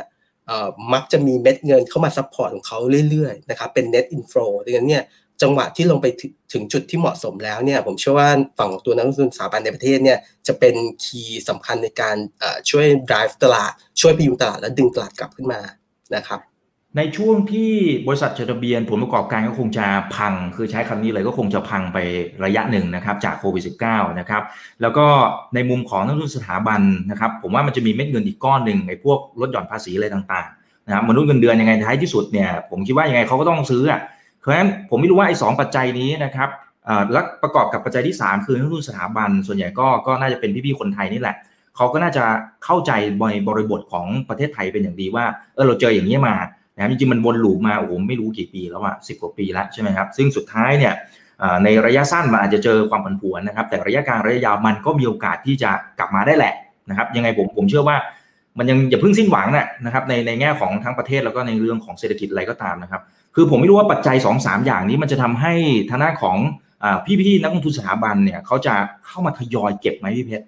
[0.94, 2.77] มักจะมีเม็ดเงินเข้ามา support ของเขา
[3.10, 5.04] เรื่อยๆนะครับเป็น net inflow ดังนั้นเนี่ย
[5.42, 6.08] จังหวะที่ลงไป
[6.54, 12.16] ถึงจุดที่เหมาะสมแล้วเนี่ยผมเชื่อว่าฝั่งของตัวนักลงทุนสถาบันในประเทศเนี่ยจะเป็น key สำคัญในการ
[12.70, 15.62] ช่วย drive ตลาด ช่วยพยุงตลาดและดึงตลาดกลับขึ้นมา
[16.16, 16.39] นะครับ
[16.98, 17.72] ในช่วงที่
[18.08, 19.86] บริษัทจดทะเบียนผลประกอบการก็คงจะ
[20.16, 21.98] พัง คือใช้คำนี้เลยก็คงจะพังไป
[22.46, 24.44] ระยะหนึ่งนะครับจากโควิด -19 นะครับ
[24.82, 25.06] แล้วก็
[25.56, 34.01] ในมุมของนักลงทุนสถาบันนะครับผมว่ามันจะมีเม็ดเงินอีกก้อนหนึ่งไอ้พวกลดหย่อนภาษีอะไรต่างๆนะครับมนุษย์เงินเดือนยังไงท้ายที่สุดเนี่ยผมคิดว่ายังไงเขาก็ต้องซื้ออะ
[34.39, 36.50] เพราะฉะนั้นผมไม่รู้ว่าไอ้สปัจจัยนี้นะครับ
[37.12, 41.36] แล้วประกอบกับปัจจัยที่ 3 คือนักลงทุนสถาบัน ส่วนใหญ่ก็ก็น่าจะเป็นพี่ๆคนไทยนี่แหละ
[41.75, 42.24] เขาก็น่าจะ
[42.66, 45.25] เข้าใจในบริบทของประเทศไทยเป็นอย่างดีว่า
[45.56, 46.36] เออเราเจออย่างนี้มา
[46.77, 50.93] นะจริงๆมันวนลูปมาโอ้โหไม่รู้กี่ปีแล้วอะสิบกว่าปีแล้วใช่ไหมครับซึ่งสุดท้ายเนี่ย
[51.63, 56.53] ในระยะสั้นมันอาจจะเจอความผันผวนนะครับ แต่ระยะกลางระยะยาวมันก็มีโอกาสที่จะกลับมาได้แหละ
[56.89, 57.98] นะครับยังไงผมผมเชื่อว่า
[58.57, 59.48] มันยังอย่าเพิ่งสิ้นหวัง
[59.86, 63.01] นะครับในในแง่ของทั้งประเทศแล้วก็ในเรื่องของเศรษฐกิจอะไรก็ตามนะครับ
[63.36, 65.53] คือผมไม่รู้ว่าปัจจัย2อสอย่างนี้มันจะทำให้
[65.89, 66.38] ทางด้านของ
[67.22, 68.74] พี่ๆนักลงทุนสถาบันเนี่ยเขาจะ
[69.07, 70.46] เข้ามาทยอยเก็บไหมพี่เพชร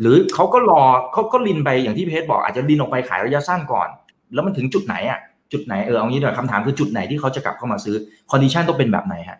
[0.00, 0.82] หรือเขาก็รอ
[1.12, 3.88] เขาก็ลินไปอย่างที่เพชรบอกอาจจะลินออกไปขายระยะสั้นก่อน
[4.34, 5.18] แล้วมันถึงจุดไหนอะ
[5.52, 7.96] จุดไหนเออเอางี้เดี๋ยวคำถามคือจุดไหนที่เขาจะกลับเข้ามาซื้อ
[8.30, 9.38] condition ต้องเป็นแบบไหนฮะ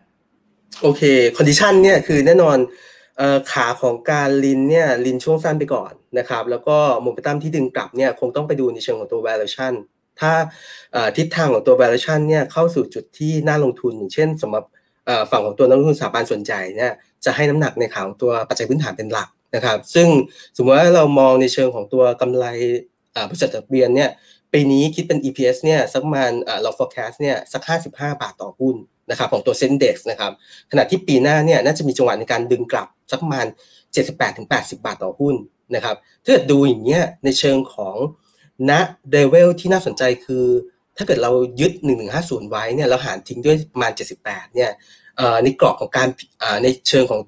[0.82, 1.02] โอเค
[1.36, 2.58] condition เนี่ยคือแน่นอน
[3.52, 9.72] ขาของการรินเนี่ยรินช่วงสั้นไปก่อนนะครับแล้วก็โมเมนตัมที่ดึงกลับเนี่ยคงต้องไปดูในเชิงของตัว valuation
[10.20, 10.32] ถ้า
[11.16, 14.64] ทิศทางของตัว valuation เนี่ยเข้าสู่จุดที่น่าลงทุนอย่างเช่นสำหรับ
[15.30, 16.92] ฝั่งของตัวนักลงทุนสถาบันส่วนใหญ่เนี่ย
[17.24, 20.08] จะให้น้ำหนักในขาของตัวปัจจัยพื้นฐานเป็นหลักนะครับ ซึ่ง
[20.56, 22.46] สมมติว่าเรามองในเชิงของตัวกำไร
[23.28, 24.10] บริษัทจดทะเบียนเนี่ย
[24.52, 26.30] ปีนี้คิดเป็น EPS เนี่ยสักประมาณ
[26.62, 28.76] เรา forecast เนี่ยสัก 55 บาทต่อหุ้น
[29.10, 30.32] นะครับของตัวเซนเด็กนะครับ
[30.70, 33.46] ขณะที่ปีหน้าเนี่ยน่าจะมีจังหวะในการดึงกลับสักประมาณ
[34.10, 35.34] 78-80 บาทต่อหุ้น
[35.74, 37.96] นะครับถ้าเกิดดูอย่างเงี้ยในเชิงของ
[38.70, 38.72] ณ
[39.10, 40.46] เดเวลที่น่าสนใจคือ
[40.96, 41.72] ถ้าเกิดเรายึด
[42.12, 44.70] 1150 ไว้เนี่ยเราหารทิ้งด้วยประมาณ 78 เนี่ย
[45.42, 46.08] ในกรอบของการ
[46.62, 47.20] ในเชิงของ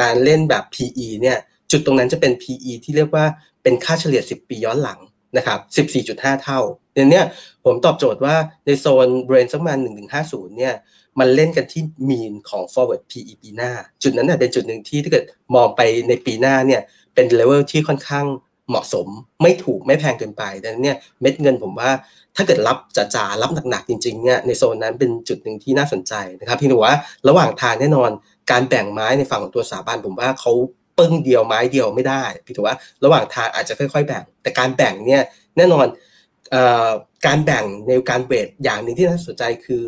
[0.00, 1.38] การเล่นแบบ PE เนี่ย
[1.70, 3.24] จุดตรงนั้นจะเป็น PE ที่เรียกว่า
[3.62, 4.98] เป็นค่าเฉลี่ย 10 ปีย้อนหลัง
[5.36, 5.58] นะครับ
[5.96, 6.60] 14.5 เท่า
[6.94, 7.22] เนี่ยนี้
[7.64, 9.78] ผมตอบโจทย์ว่าในโซนเบรนสักประมาณ
[10.18, 10.74] 1150 เนี่ย
[11.18, 15.24] มันเล่นกันที่ mean ของ forward PE ปีหน้า จุดนั้นเป็นจุดหนึ่งที่ถ้าเกิด
[15.54, 16.80] มองไปในปีหน้าเนี่ย
[17.14, 18.26] เป็นเลเวลที่ค่อนข้าง
[18.68, 19.06] เหมาะสม
[19.42, 21.90] ไม่ถูกไม่แพงเกินไปดังนั้นเนี่ยเม็ดเงินผมว่า
[22.36, 26.94] ถ้าเกิดรับจังๆรับหนักๆจริงๆเนี่ยในโซนนั้นเป็นจุดหนึ่งที่น่าสนใจนะครับพียงแต่ว่า
[27.28, 28.10] ระหว่างทางแน่นอน
[28.50, 30.52] การแบ่งไม้ในฝั่งของตัวสถาบันผมว่าเขา
[30.98, 35.22] ปึ้งเดียวไม้เดียวไม่ได้พี่ถือว่าระหว่างทางอาจจะค่อย ๆ แบ่ง แต่การแบ่งเนี่ย
[35.56, 35.86] แน่นอน
[37.26, 39.82] การแบ่งในการเวทอย่างหนึ่งที่น่าสนใจคือ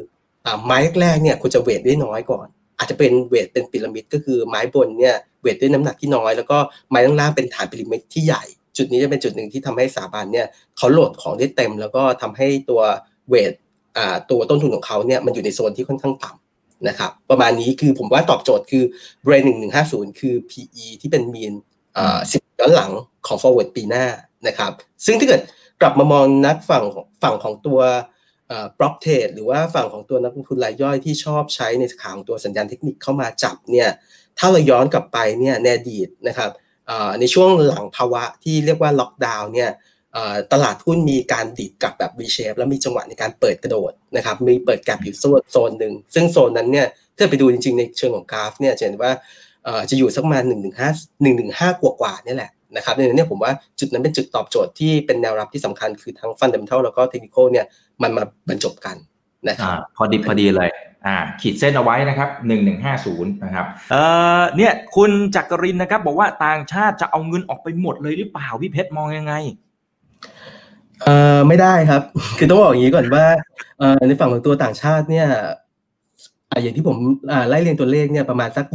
[0.65, 2.47] ไม้แรกเนี่ยคุณจะเวทได้น้อยก่อน
[2.79, 6.59] อาจจะเป็นเวทเป็นพีระมิดก็คือไม้บนเนี่ยเวทด้วยน้ำหนักที่น้อย แล้วก็
[6.91, 8.45] ไม้ล่างเป็นฐานพีระมิดที่ใหญ่
[8.77, 12.81] จุดนี้จะเป็นจุดหนึ่งที่ทำให้สถาบันเนี่ยเขาโหลดของได้เต็ม แล้วก็ทำให้ตัว
[13.29, 13.53] weight
[14.31, 16.48] ตัวต้นทุนของเขาเนี่ยมันอยู่ในโซนที่ค่อนข้างต่ำ
[16.89, 18.85] นะครับประมาณนี้คือผมว่าตอบโจทย์คือ
[19.23, 21.53] เบรนหนึ่งหนึ่งห้าศูนย์คือ PE ที่เป็น mean
[22.33, 22.93] สิบย้อนหลัง
[23.27, 24.07] ของ forward ปีหน้า
[24.47, 24.73] นะครับ
[25.07, 25.43] ซึ่งถ้าเกิด
[25.81, 26.85] กลับมามองนักฝั่ง
[27.23, 27.81] ฝั่งของตัว
[28.79, 33.89] prop trade หรือว่าฝั่งของตัวนักลงทุนรายย่อยที่ชอบใช้ในขาของตัวสัญญาณเทคนิคเข้ามาจับเนี่ย
[34.39, 36.51] ถ้าเราย้อนกลับไปเนี่ยในอดีตนะครับ
[37.21, 39.71] ในช่วงหลังภาวะที่เรียกว่าล็อกดาวน์เนี่ย
[40.53, 45.15] ตลาดหุ้นมีการดีดกลับแบบ V shape แล้วมีจังหวะในการเปิดกระโดดนะครับมีเปิดแกลบอยู่
[45.51, 49.13] โซนหนึ่งซึ่งโซนนั้นเนี่ยถ้าไปดูจริงๆในเชิงของกราฟเนี่ยจะเห็นว่า
[49.91, 50.91] จะอยู่สักประมาณหนึ่งหนึ่งห้า
[51.23, 57.67] หนึ่งหนึ่งห้ากว่าๆนี่แหละนะครับในนี้ผมว่าจุดนั้นเป็นจุดตอบโจทย์ที่เป็นแนวรับที่สำคัญคือทั้งฟันเดมทัลแล้วก็เทคนิคเนี่ย
[58.03, 58.97] มันมาบรรจบกัน
[59.49, 60.71] นะครับพอดีพอดีเลย
[61.07, 64.03] อ่าขีดเส้นเอาไว้นะครับหนึ่งหนึ่งห้าศูนย์นะครับเอ่
[64.41, 69.35] อเนี่ยคุณจักรินนะครับบอกว่าต่างชาติจะเอาเงินออกไปหมดเลยหรือเปล่าพี่เพชรมองยังไง
[71.05, 72.03] เอ่อไม่ได้ครับ
[72.39, 73.27] คือต้องบอกอย่างนี้ก่อนว่า
[73.79, 75.29] เอ่อในฝั่งของตัวต่างชาติเนี่ย
[76.63, 76.97] อย่างที่ผม
[77.49, 78.67] ไล่เรียงตัวเลขเนี่ยประมาณสัก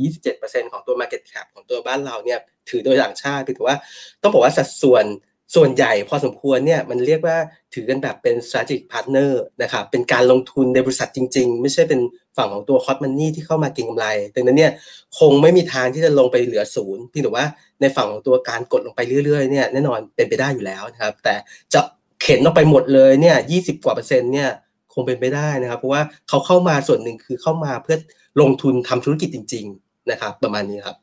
[0.00, 3.76] 26-27%ของตัว Market Cap ของตัวบ้านเราเนี่ยถือโดยต่างชาติถือว่า
[4.22, 5.04] ต้องบอกว่าสัดส่วน
[5.54, 7.36] ส่วนใหญ่พอสมควรเนี่ยมันเรียกว่า
[7.74, 9.30] ถือกันแบบเป็น strategic partner
[9.62, 12.00] นะครับเป็นการลงทุนในบริษัทจริง ๆ ไม่ใช่เป็น
[12.36, 14.72] ฝั่งของตัว hot money ที่เข้ามาเก็งกำไร ดังนั้นเนี่ย
[15.18, 17.46] คงไม่มีทางที่จะลงไปเหลือศูนย์เพียงแต่ว่า
[17.80, 21.34] ในฝั่งของตัวการกดลงไปเรื่อยๆเนี่ยแน่นอนเป็นไปได้อยู่แล้วนะครับแต่
[21.74, 21.80] จะ
[22.22, 24.48] เข็นออกไปหมดเลยเนี่ย20กว่าเปอร์เซ็นต์เนี่ย
[24.94, 27.96] คงเป็นไปได้นะครับ เพราะว่าเขาเข้ามาส่วนหนึ่งคือเข้ามาเพื่อ
[28.40, 30.96] ลงทุนทำธุรกิจจริง ๆนะครับ ประมาณนี้ครับ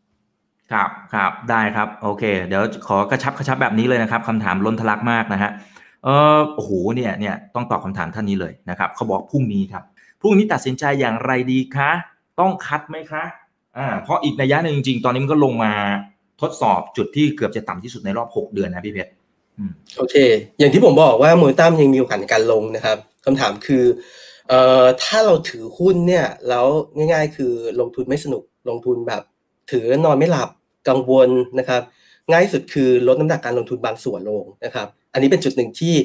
[0.71, 5.51] ครับครับได้ครับโอเค เดี๋ยวขอกระชับกระชับแบบนี้เลยนะครับคำถามล้นทะลักมากนะฮะ
[6.03, 9.83] เออโอ้โหเนี่ยเนี่ยต้องตอบคำถามท่านนี้เลยนะครับเขาบอกพรุ่งนี้ครับ
[10.21, 11.91] พรุ่งนี้ตัดสินใจอย่างไรดีคะ
[12.39, 13.23] ต้องคัดไหมคะ
[13.77, 15.73] อ่าเพราะอีกนัยยะหนึ่งจริงๆ ตอนนี้มันก็ลงมา
[16.41, 19.11] ทดสอบจุดที่เกือบจะต่ำที่สุดในรอบ 6 เดือนนะพี่เพชร
[19.97, 20.15] โอเค
[20.59, 23.83] อย่างที่ผมบอกว่าโมตัมยังมีโอกาสในการลงนะครับคำถามคือ
[24.49, 26.65] เอ่อถ้าเราถือหุ้นเนี่ยแล้ว
[26.97, 29.23] ง่าย ๆ คือลงทุนไม่สนุกลงทุนแบบ
[29.71, 30.49] ถือนอนไม่หลับ
[30.89, 31.29] กังวล
[31.59, 31.81] นะครับ
[32.31, 35.95] ง่ายสุดคือลดน้ำหนักการลงทุนบางส่วนลงนะครับ อันนี้เป็นจุดหนึ่งที่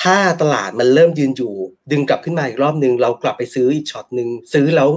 [0.00, 1.52] ถ้าตลาดมันเริ่มยืนอยู่
[1.92, 4.90] ดึงกลับขึ้นมาอีกรอบหนึ่งเรากลับไปซื้ออีกช็อตหนึ่งซื้อแล้ว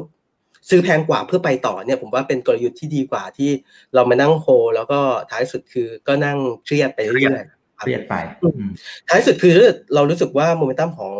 [0.69, 3.49] ซื้อแพงกว่าเพื่อไปต่อเนี่ยผมว่าเป็นกลยุทธ์ที่ดีกว่าที่
[3.95, 8.15] เรามานั่งโฮแล้วก็ท้ายสุดคือก็นั่งเครียดไปเรื่อยๆเครียดไป
[9.09, 9.57] ท้ายสุดคือ
[9.95, 11.13] เรารู้สึกว่าโมเมนตัมของ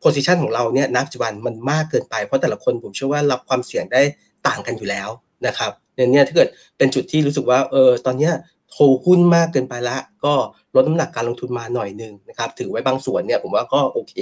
[0.00, 4.02] position ของเราเนี่ยณ ปัจจุบันมันมากเกินไปเพราะแต่ละคนผมเชื่อว่ารับความเสี่ยงได้
[4.46, 5.08] ต่างกันอยู่แล้ว
[5.46, 8.32] นะครับเนี่ยถ้าเกิดเป็นจุดที่รู้สึกว่าเออตอนเนี้ย
[8.78, 10.34] ถือหุ้นมากเกินไปละ ก็
[10.74, 14.14] ลดน้ำหนักการลงทุนมาหน่อยหนึ่งนะครับถือไว้บางส่วนเนี่ยผมว่าก็โอเค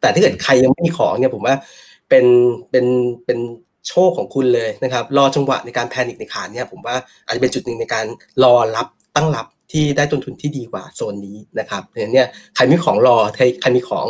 [0.00, 1.54] แต่ถ้าเกิดใครยังไม่มีของเนี่ยผมว่า
[2.08, 2.24] เป็น
[2.70, 2.86] เป็น
[3.24, 3.38] เป็น
[3.88, 8.06] โชคของคุณเลยนะครับ รอจังหวะในการแพนิคในขาเนี่ยผมว่าอาจจะเป็นจุดหนึ่งในการ
[8.44, 11.82] รอรับตั้งรับที่ได้ต้นทุนที่ดีกว่าโซนนี้นะครับ
[12.12, 14.06] เนี่ยใครมีของรอใครใครมีของ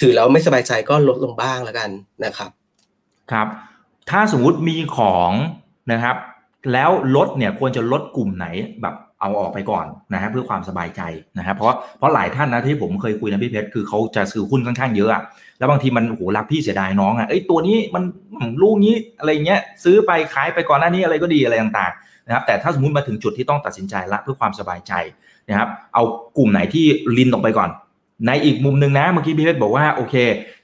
[0.00, 1.90] ถือแล้วไม่สบายใจก็ลดลงบ้างแล้วกัน
[2.24, 2.50] นะครับ
[3.32, 3.46] ครับ
[4.10, 5.30] ถ้าสมมุติมีของ
[5.92, 6.16] นะครับ
[6.72, 8.46] แล้วลดเนี่ยควรจะลดกลุ่มไหน
[8.82, 11.02] แบบ เอาออกไปก่อนนะฮะเพื่อความสบายใจ
[11.38, 15.22] นะครับเพราะเพราะหลายท่านนะที่ผมเคยคุยนะพี่เพชรคือเขาจะซื้อหุ้นค่อนข้างเยอะอะ
[15.58, 18.02] แล้วบางทีมันโหรักพี่เสียดายน้องอะเอ้ตัวนี้มัน
[18.62, 24.92] ลูกนี้อะไรเงี้ยซื้อไปขายไปก่อนหน้านี้อะไรก็ดีอะไรต่างๆนะครับแต่ถ้าสมมติมาถึงจุดที่ต้องตัดสินใจละเพื่อความสบายใจ
[25.48, 26.02] นะครับเอา
[26.38, 26.84] กลุ่มไหนที่
[27.16, 27.70] ลินออกไปก่อน
[28.26, 30.14] ในอีกมุมหนึ่งนะเมื่อกี้พี่เพชรบอกว่าโอเค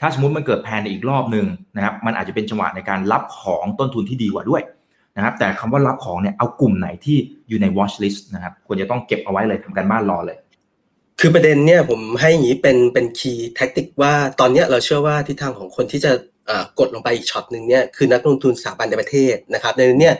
[0.00, 4.62] ถ้าสมมติมันเกิดแพนอีกรอบหนึ่งนะครับมันอาจจะเป็นจังหวะในการรับของต้นทุนที่ดีกว่าด้วย
[5.16, 7.16] นะครับแต่คำว่ารับของเนี่ยเอากลุ่มไหนที่
[7.48, 10.38] อยู่ใน watch list นะครับควรจะต้องเก็บเอาไว้เลยทำการบ้านรอเลย
[11.20, 16.12] คือประเด็นเนี่ยผมให้อย่างนี้เป็นเป็น key tactic ว่าตอนนี้เราเชื่อว่าทิศทางของคนที่จะ
[16.79, 20.12] กดลงไปอีกช็อตหนึ่งเนี่ยคือนักลงทุนสถาบันในประเทศนะครับในนี้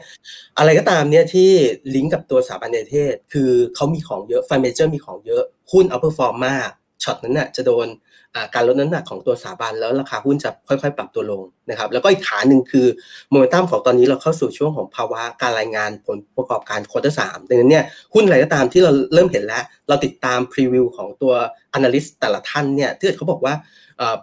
[0.59, 1.51] อะไรก็ตามเนี่ยที่
[1.95, 6.71] ลิงก์กับตัวสถาบันในประเทศ คือเขามีของเยอะ fund manager มีของเยอะหุ้น outperform มาก
[7.03, 7.87] ช็อตนั้นน่ะจะโดน
[8.55, 12.87] การลดน้ำหนักของตัวสถาบันแล้วราคาหุ้นจะค่อยๆ ปรับตัวลงนะครับ แล้วก็อีกขาหนึ่งคือ
[13.31, 21.33] โมเมนตัมของตอนนี้เราเข้าสู่ช่วงของภาวะการรายงานผลประกอบการ quarter สามดังนั้นเนี่ยหุ้นอะไรก็ตามที่เราเริ่มเห็นแล้ว เราติดตาม preview ของตัว
[21.77, 23.55] Analyst แต่ละท่านเนี่ยที่เขาบอกว่า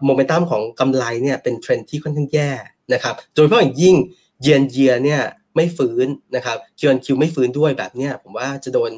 [0.06, 2.52] โมเมนตัมของกำไรเนี่ยเป็นเทรนที่ค่อนข้างแย่
[2.94, 3.96] นะครับโดยเฉพาะอย่างยิ่ง
[4.42, 5.22] เยียนเยียเนี่ย
[5.56, 8.92] ไม่ฟื้นนะครับคิวคิวไม่ฟื้นด้วยแบบเนี้ยผมว่าจะโดน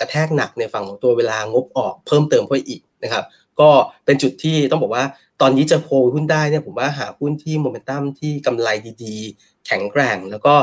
[0.00, 3.24] กระแทกหนักในฝั่งของตัวเวลางบออกเพิ่มเติมเพิ่มอีกนะครับ
[3.60, 3.70] ก็
[4.04, 5.04] เป็นจุดที่ต้องบอกว่า
[5.40, 8.68] ตอนนี้จะโพหุ้นได้เนี่ยผมว่าหาหุ้นที่โมเมนตัมที่กำไร
[9.04, 10.54] ดีๆ แข็งแกร่ง แล้วก็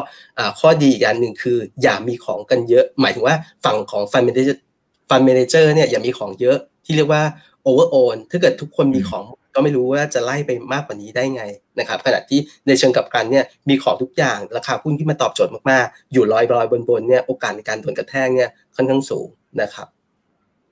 [0.60, 7.24] ข้อดีอีกอันหนึ่งคือ อย่ามีของกันเยอะ หมายถึงว่าฝั่งของ fund manager fund manager เนี่ยอย่ามีของเยอะที่เรียกว่า
[7.64, 9.24] over own ถ้าเกิดทุกคนมีของ
[9.56, 11.44] ก็ไม่รู้ว่าจะไล่ไปมากกว่านี้ได้ไง
[11.80, 19.28] นะครับขณะที่ในเชิงกลับกันเนี่ยมีของทุกอย่างราคาหุ้นที่มาตอบโจทย์มากๆ อยู่ลอยลอยบนๆเนี่ยโอกาสในการโดนกระแทกเนี่ยค่อนข้างสูง
[19.62, 19.88] นะครับ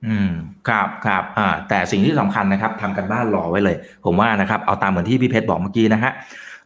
[0.06, 0.30] อืม
[0.68, 6.12] ครับครับอ่าแต่สิ่งที่สำคัญนะครับทำการบ้านรอไว้เลย ผมว่านะครับเอาตามเหมือนที่พี่เพชรบอกเมื่อกี้นะฮะ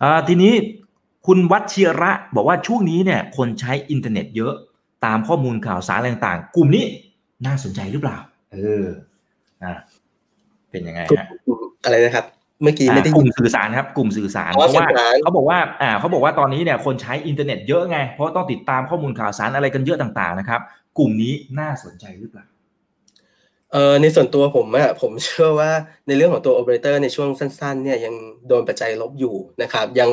[0.03, 0.53] อ่าทีนี้
[1.27, 4.55] คุณวัชเชียระบอกว่าช่วงนี้เนี่ยคนใช้อินเทอร์เน็ตเยอะ
[5.05, 6.85] ตามข้อมูลข่าวสารต่างๆ กลุ่มนี้
[7.47, 8.16] น่าสนใจหรือเปล่า
[8.53, 8.87] เออ
[9.62, 9.73] อ่า
[10.70, 11.27] เป็นยังไงฮะ
[11.85, 12.25] อะไรนะครับ
[12.62, 14.87] เมื่อกี้ไม่ได้กลุ่มสื่อสารครับ กลุ่มสื่อสารเพราะว่า
[15.23, 20.61] เขาบอกว่าอ่าเขาบอกว่าตอนนี้เนี่ยคนใช้อินเทอร์เน็ตเยอะไงเพราะต้องติดตามข้อมูลข่าวสารอะไรกันเยอะต่างๆนะครับ
[20.99, 22.44] กลุ่มนี้น่าสนใจหรือเปล่า
[23.75, 25.71] เออในส่วนตัวผมอะผมเชื่อว่า
[26.07, 28.15] ในเรื่องของตัวโอเปอเรเตอร์ในช่วงสั้นๆเนี่ยยัง
[28.49, 30.11] โดนปัจจัยลบอยู่นะครับยัง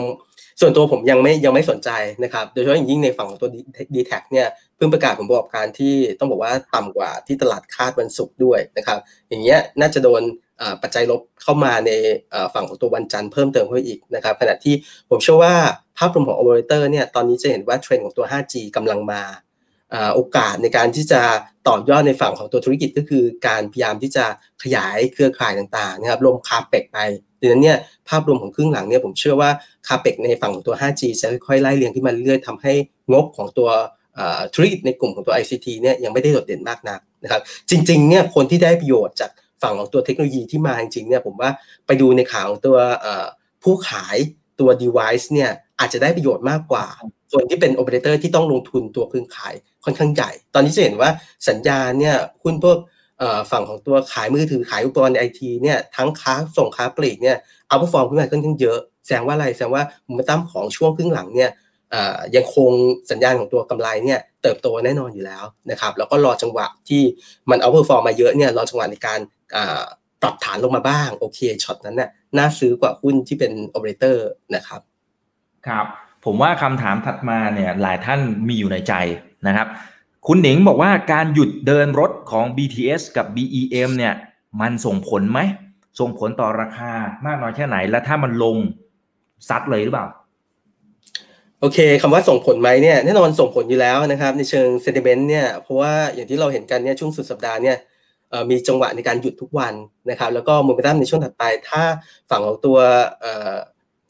[0.62, 1.90] ส่วนตัวผมยังไม่ยังไม่สนใจ
[2.24, 3.50] นะครับโดยเฉพาะอย่างยิ่งในฝั่งของตัว
[3.96, 10.22] ดีแท็เนี่ยเพิ่งประกาศผลประกอบการที่ต้องบอกว่าต่ำกว่าที่ตลาดคาดวันศุกร์ด้วยนะครับอย่างเงี้ยน่าจะโดน
[10.82, 11.92] ปัจจัยลบเข้ามาใน
[12.54, 14.76] ฝั่งของตัววันจันทร์เพิ่มเติมเข้าอีกนะครับขณะที่
[15.10, 15.54] ผมเชื่อว่า
[15.98, 19.22] ภาพรวมของโอเปอเรเตอร์เนี่ยตอนนี้จะเห็นว่าเทรนด์ของตัว 5G กำลังมา
[20.16, 21.22] โอกาสในการที่จะ
[21.68, 24.26] ต่อยอดในฝั่งของตัวธุรกิจก็คือการพยายามที่จะ
[24.64, 26.98] ขยายเครือข่ายต่างๆนะครับลงคาเปกไป
[27.40, 27.78] ดังนั้นเนี่ย
[28.10, 29.50] ภาพรวมของครึ่งหลังเนี่ยผมเชื่อว่า
[29.88, 32.74] คาเปกในฝั่งของตัว 5G จะค่อยๆไล่เรียงขึ้นมาเรื่อยๆทำให้
[33.12, 33.70] งบของตัว
[34.54, 41.50] ธุรกิจในกลุ่มของตัว ICT เนี่ยยังไม่ได้โดดเด่นมากนักนะครับจริงๆเนี่ยคนที่ได้ประโยชน์จากฝั่งของตัวเทคโนโลยีที่มาจริงๆเนี่ยผมว่า
[41.88, 42.78] ไปดูในข่าวของตัว
[43.64, 44.18] ผู้ขาย
[44.60, 45.50] ตัว device เนี่ย
[45.80, 46.88] อาจจะได้ประโยชน์มากกว่า
[47.32, 51.10] คนที่เป็นโอเปอเรเตอร์ที่ต้องลงทุนตัวเครื่องขาย ค่อนข้างใหญ่ ตอนนี้จะเห็นว่า
[51.50, 52.78] สัญญาณเนี่ยหุ้นพวก
[53.52, 57.38] ฝั่งของตัวขายมือถือขายอุปกรณ์ไอทีเนี่ยทั้งค้าส่งค้าปลีกเนี่ย
[57.68, 61.52] outperform ขึ้นมาค่อนข้างเยอะ แสดงว่าอะไรแสดงว่ามุมตั้มของช่วงครึ่งหลังเนี่ย
[62.36, 62.72] ยังคง
[63.12, 67.04] สัญญาณของตัวกำไรเนี่ยเติบโตแน่นอนอยู่แล้วนะครับแล้วก็รอจังหวะที่
[67.50, 69.20] มัน outperform มาเยอะเนี่ยรอจังหวะในการ
[70.22, 74.82] ปรับฐานลงมาบ้างโอเคช็อตนั้นน่ะน่าซื้อกว่าหุ้นที่เป็นโอเปอเรเตอร์นะครับ
[75.68, 75.86] ครับ
[76.26, 78.94] ผมว่าคำถามถัดมาเนี่ยหลายท่านมีอยู่ในใจ
[79.48, 79.68] นะครับ
[80.28, 84.14] คุณหนิงบอกว่าการหยุดเดินรถของ BTS กับ BEM เนี่ย
[84.62, 85.40] มันส่งผลไหม
[86.00, 86.92] ส่งผลต่อราคา
[87.26, 88.58] มากน้อยแค่ไหน และถ้ามันลง
[89.50, 90.08] ซัดเลยหรือเปล่า
[91.60, 97.78] โอเคคำว่าส่งผลไหมเนี่ยแน่นอนส่งผลอยู่แล้วนะครับ ในเชิง sentiment เนี่ยเพราะว่าอย่างที่เราเห็นกันเนี่ยช่วงสุดสัปดาห์เนี่ย
[98.50, 99.74] มีจังหวะในการหยุดทุกวัน
[100.10, 101.82] นะครับ แล้วก็โมเมนตัมในช่วงถัดไป ถ้า
[102.30, 102.78] ฝั่งของตัว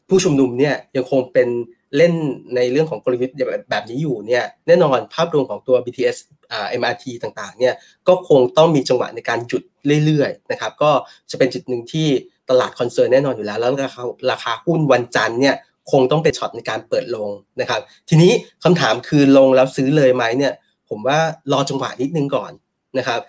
[0.08, 1.48] ผู้ชุมนุมเนี่ยยังคงเป็น
[1.97, 2.13] เล่น
[2.56, 3.36] ในเรื่องของกลยุทธ์
[3.69, 6.17] แบบนี้อยู่เนี่ยแน่นอนภาพรวมของตัว BTS
[6.51, 7.73] อ่า MRT ต่างๆเนี่ย
[8.08, 9.63] ก็คงต้องมีจังหวะในการหยุด
[10.06, 10.91] เรื่อยๆนะครับก็
[11.32, 12.08] จะเป็นจุดหนึ่งที่
[12.49, 15.56] ตลาด concern แน่นอนอยู่แล้ว แล้วราคาราคาหุ้นวันจันทร์เนี่ย
[15.91, 17.30] คงต้องเป็นช็อตในการเปิดลง
[17.62, 18.32] นะครับ ทีนี้
[18.63, 20.54] คำถามคือลงแล้วซื้อเลยไหมเนี่ย
[20.89, 21.19] ผมว่า
[21.51, 22.51] รอจังหวะนิดนึงก่อน
[22.97, 23.19] นะครับ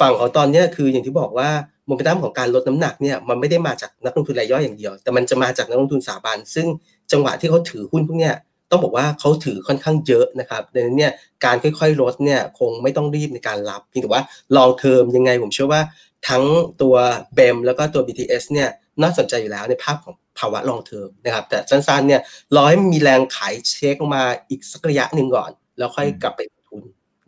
[0.00, 1.50] ฝั่งของตอนนี้คืออย่างที่บอกว่า
[1.86, 6.66] โมเมนตัมของการลดน้ำหนักเนี่ยมันไม่ได้มาจากนักลงทุนรายย่อยอย่างเดียว แต่มันจะมาจากนักลงทุนสถาบัน ซึ่ง
[7.12, 8.36] จังหวะที่เขาถือหุ้นพวกเนี้ย
[8.70, 11.12] ต้องบอกว่าเขาถือค่อนข้างเยอะนะครับดังนั้นเนี่ย
[11.44, 14.22] การค่อยๆลดเนี่ยคงไม่ต้องรีบในการรับเพียงแต่ว่า
[14.56, 15.80] ลองเทอมยังไงผมเชื่อว่า
[16.28, 16.44] ทั้ง
[16.82, 16.94] ตัว
[17.34, 18.68] เบมแล้วก็ตัว BTS เนี่ย
[19.02, 22.20] น่าสนใจอยู่แล้วในภาพของภาวะลองเทอมนะครับแต่สั้นๆเนี่ย
[22.54, 26.82] รอให้มีแรงขายเช็คออกมาอีกสักระยะหนึ่งก่อน แล้วค่อยกลับไปทุน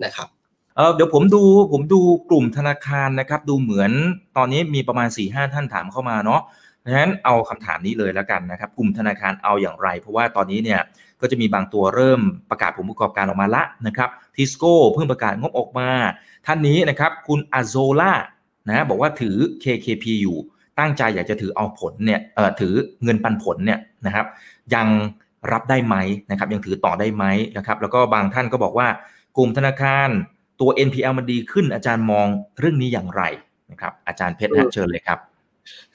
[0.05, 0.29] นะครับ
[0.77, 1.43] เออเดี๋ยวผมดู
[1.73, 3.91] ผมดูกลุ่มธนาคารนะครับ ดูเหมือน
[4.37, 6.41] ตอนนี้มีประมาณ4ี่ห้าท่านถามเข้ามาเนาะ
[6.85, 10.81] ดังนั้นเอาคำถามนี้เลยแล้วกันนะครับ กลุ่มธนาคารเอาอย่างไร เพราะว่าตอนนี้เนี่ย
[11.21, 12.21] ก็จะมีบางตัวเริ่ม
[12.51, 15.89] ประกาศผลประกอบการออกมาละนะครับทิสโก้เพิ่งประกาศงบออกมา
[16.47, 18.13] ท่านนี้นะครับคุณอาโซล่า
[18.69, 20.37] นะบอกว่าถือ KKP อยู่
[20.79, 24.27] ตั้งใจอยากจะถือเอาผลเนี่ยเอ่อถือเงินปันผลเนี่ยนะครับ
[24.75, 24.89] ยัง
[25.53, 25.97] รับได้ไหม
[26.31, 27.25] นะครับยังถือต่อได้ไหม
[27.57, 28.89] นะครับแล้วก็บางท่านก็บอกว่า
[29.37, 30.09] กลุ่มธนาคาร
[30.61, 32.27] ตัว NPL มันดีขึ้นอาจารย์มอง
[32.59, 33.23] เรื่องนี้อย่างไร
[33.71, 35.19] นะครับอาจารย์เพชรเชิญเลยครับ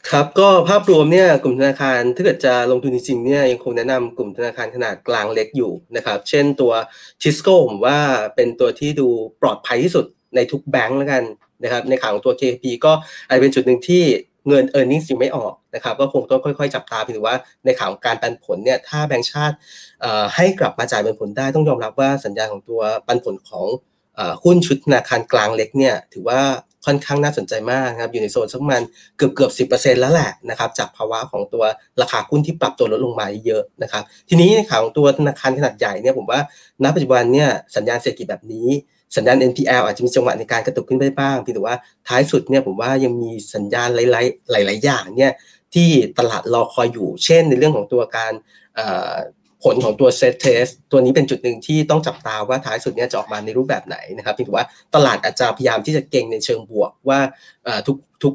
[0.09, 6.73] ครับก็ภาพรวมเนี่ยกลุ่มธนาคารถ้าเกิดจะลงทุนจริงๆเนี่ยยังคงแนะนำกลุ่มธนาคารขนาดกลางเล็กอยู่นะครับเช่นตัว
[7.21, 7.97] ทิสโก้ผมว่า
[8.35, 9.07] เป็นตัวที่ดู
[9.41, 10.05] ปลอดภัยที่สุด
[10.35, 11.23] ในทุกแบงก์แล้วกัน
[11.63, 12.91] นะครับในข่าวของตัว KP ก็
[13.27, 14.03] อาจจะเป็นจุดหนึ่งที่
[14.47, 19.55] เงิน e a r n i n g ยังไม่ออกนะครับก็คงต้องค่อย ๆ จับตาเพียงว่าในข่าวการปันผลเนี่ยถ้าแบงก์ชาติ
[20.35, 23.65] ให้กลับมาจ่ายปันผลได้ต้องยอมรับว่าสัญญาณของตัวปันผลของ
[24.43, 26.41] หุ้นชุดธนาคารกลางเล็กเนี่ยถือว่า
[26.85, 28.81] ค่อนข้างน่าสนใจมากครับอยู่ในโซนสักมัน
[29.17, 29.63] เกือบเกือบสิ
[30.01, 31.63] แล้วแหละนะครับจากภาวะของตัว
[32.01, 36.39] ราคาหุ้นที่ปรับตัวลดลงมาเยอะนะครับทีนี้ในข่าวของตัวธนาคารขนาดใหญ่เนี่ยผมว่า
[36.83, 38.67] ณปัจจุบันเนี่ยสัญญาณเศรษฐกิจแบบนี้
[39.15, 41.75] สัญญาณ NPL อาจจะมีจังหวะในการกระตุกขึ้นได้บ้างเพียงแต่ว่า
[42.07, 45.31] ท้ายสุดเนี่ยผมว่ายังมีสัญญาณหลาย ๆ หลาย ๆ อย่างเนี่ย
[45.73, 48.33] ที่ตลาดรอคอยอยู่ เช่น ในเรื่องของตัวการ
[49.63, 57.19] ผลของตัวเซตเทสตัวนี้เป็นจุดหนึ่งที่ต้องจับตาว่าท้ายสุดเนี่ยจะออกมาในรูปแบบไหนนะครับถือว่าตลาดอาจจะพยายามที่จะเก่งในเชิงบวกว่า
[57.87, 58.33] ทุกทุก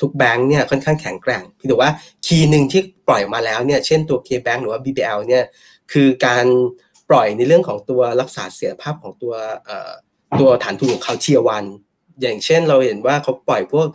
[0.00, 1.90] ทุกแบงค์เนี่ยค่อนข้างแข็งแกร่งพี่ถือว่า
[2.26, 5.44] คีย์หนึ่งที่ปล่อยมาแล้วเนี่ยเช่นตัว K-Bank หรือว่า BBL เนี่ย
[5.92, 6.46] คือการ
[7.10, 9.34] ปล่อยในเรื่องของตัวรักษาเสียภาพของตัว
[10.40, 11.64] ตัวฐานทุนของเขาเทียวัน
[12.20, 13.86] อย่างเช่นเราเห็นว่าเขาปล่อยพวก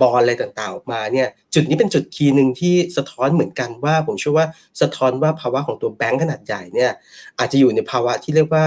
[0.00, 4.46] บอลอะไรต่างๆออกมาเนี่ยจุดนี้เป็นจุดคีย์หนึ่งที่สะท้อนเหมือนกันว่า ผมเชื่อว่า
[4.80, 6.90] สะท้อนว่าภาวะของตัวแบงก์ขนาดใหญ่เนี่ย
[7.38, 8.64] อาจจะอยู่ในภาวะที่เรียกว่า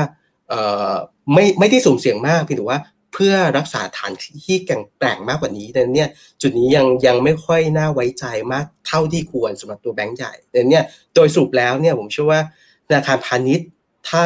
[1.34, 2.80] ไม่ไม่ได้สุ่มเสี่ยงมากเพียงแต่ว่า
[3.14, 4.14] เพื่อรักษาฐาน
[4.46, 6.10] ที่แข็งแกร่งมากกว่านี้แต่เนี่ย
[6.42, 10.84] จุดนี้ยังยังไม่ค่อยน่าไว้ใจมากเท่าที่ควรสำหรับตัวแบงก์ใหญ่แต่เนี่ย
[11.16, 12.42] โดยสรุปแล้วเนี่ยผมเชื่อว่า
[12.88, 13.68] ธนาคารพาณิชย์
[14.10, 14.26] ถ้า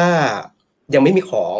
[0.94, 1.58] ยังไม่มีของ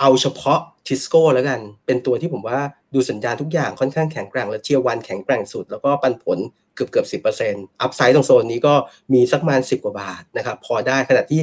[0.00, 2.60] เอาเฉพาะ ทิสโก้แล้วกัน เป็นตัวที่ผมว่า
[2.94, 6.38] ดูสัญญาณทุกอย่างค่อนข้างแข็งแกร่งและ tier one แข็งแกร่งสุด แล้วก็ปันผล
[6.74, 8.74] เกือบเกือบสิบเปอร์เซ็นต์ upside ตรงโซนนี้ก็
[9.12, 11.40] มีสักประมาณสิบกว่าบาทนะครับพอได้ขณะที่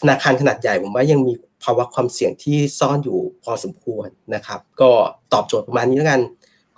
[0.00, 1.32] ธนาคารขนาดใหญ่ผมว่ายังมี
[1.64, 4.90] ภาวะความเสี่ยงที่ซ่อนอยู่พอสมควรนะครับ ก็
[5.32, 6.20] ตอบโจทย์ประมาณนี้แล้วกัน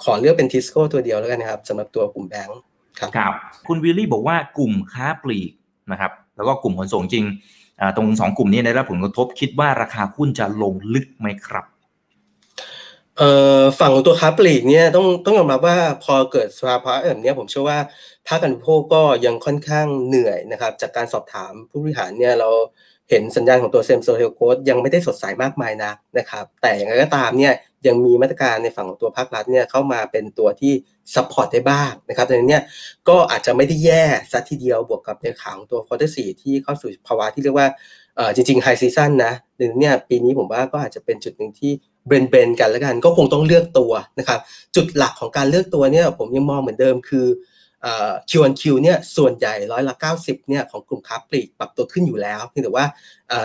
[0.03, 2.59] ขอเลือกเป็นทิสโก้ตัวเดียวแล้วกันนะครับสำหรับตัวกลุ่มแบงค์
[2.99, 3.33] ครับครับ
[3.67, 5.53] คุณวิลลี่บอกว่ากลุ่มค้าปลีก
[5.93, 7.25] นะครับ แล้วก็กลุ่มขนส่งจริง
[7.97, 11.65] ตรงสองกลุ่มนี้ได้รับผลกระทบคิดว่าราคาหุ้นจะลงลึกไหมครับ
[13.19, 17.79] เอ่อฝั่งของตัวค้าปลีกเนี่ยต้องต้องยอมรับว่าพอเกิดสภาวะแบบนี้ผมเชื่อว่า
[18.27, 22.51] ภาคการบริโภคก็ยังค่อนข้างเหนื่อยนะครับ จากการสอบถามผู้บริหารเนี่ยเรา
[23.11, 27.53] เห็นสัญญาณของตัว same store sales growth ยังไม่ได้สดใสมากมายนักนะครับ แต่อย่างไรก็ตามเนี่ย
[27.87, 30.73] ยังมีมาตรการในฝั่งของตัวภาครัฐเนี่ยเข้ามาเป็นตัวที่
[31.15, 32.63] support ได้บ้างนะครับดังนั้นเนี่ย
[33.09, 37.69] ก็อาจจะไม่ได้แย่ซะทีเดียวบวกกับในขาของตัว quarter สี่ที่เข้าสู่ภาวะที่เรียกว่า
[38.35, 41.73] จริงๆ high season นะดังนั้นเนี่ยปีนี้ผมว่าก็อาจจะเป็นจุดหนึ่งที่
[42.07, 44.41] blend blend กันแล้วกันก็คงต้องเลือกตัวนะครับ
[44.77, 47.27] จุดหลักของการเลือกตัวเนี่ยผมยังมองเหมือนเดิมคือ
[48.31, 52.87] Q1Q เนี่ยส่วนใหญ่ร้อยละ 90เนี่ยของกลุ่มค้าปลีกปรับตัวขึ้นอยู่แล้วเพียงแต่ว่า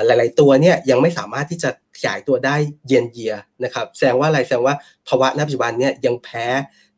[0.06, 2.56] หลาย ๆ ตัวเนี่ยยังไม่สามารถที่จะขยายตัวได้
[2.88, 4.76] เย็นเยียนะครับแสดงว่าอะไรแสดงว่า
[5.08, 6.45] ภาวะณปัจจุบันเนี่ยยังแพ้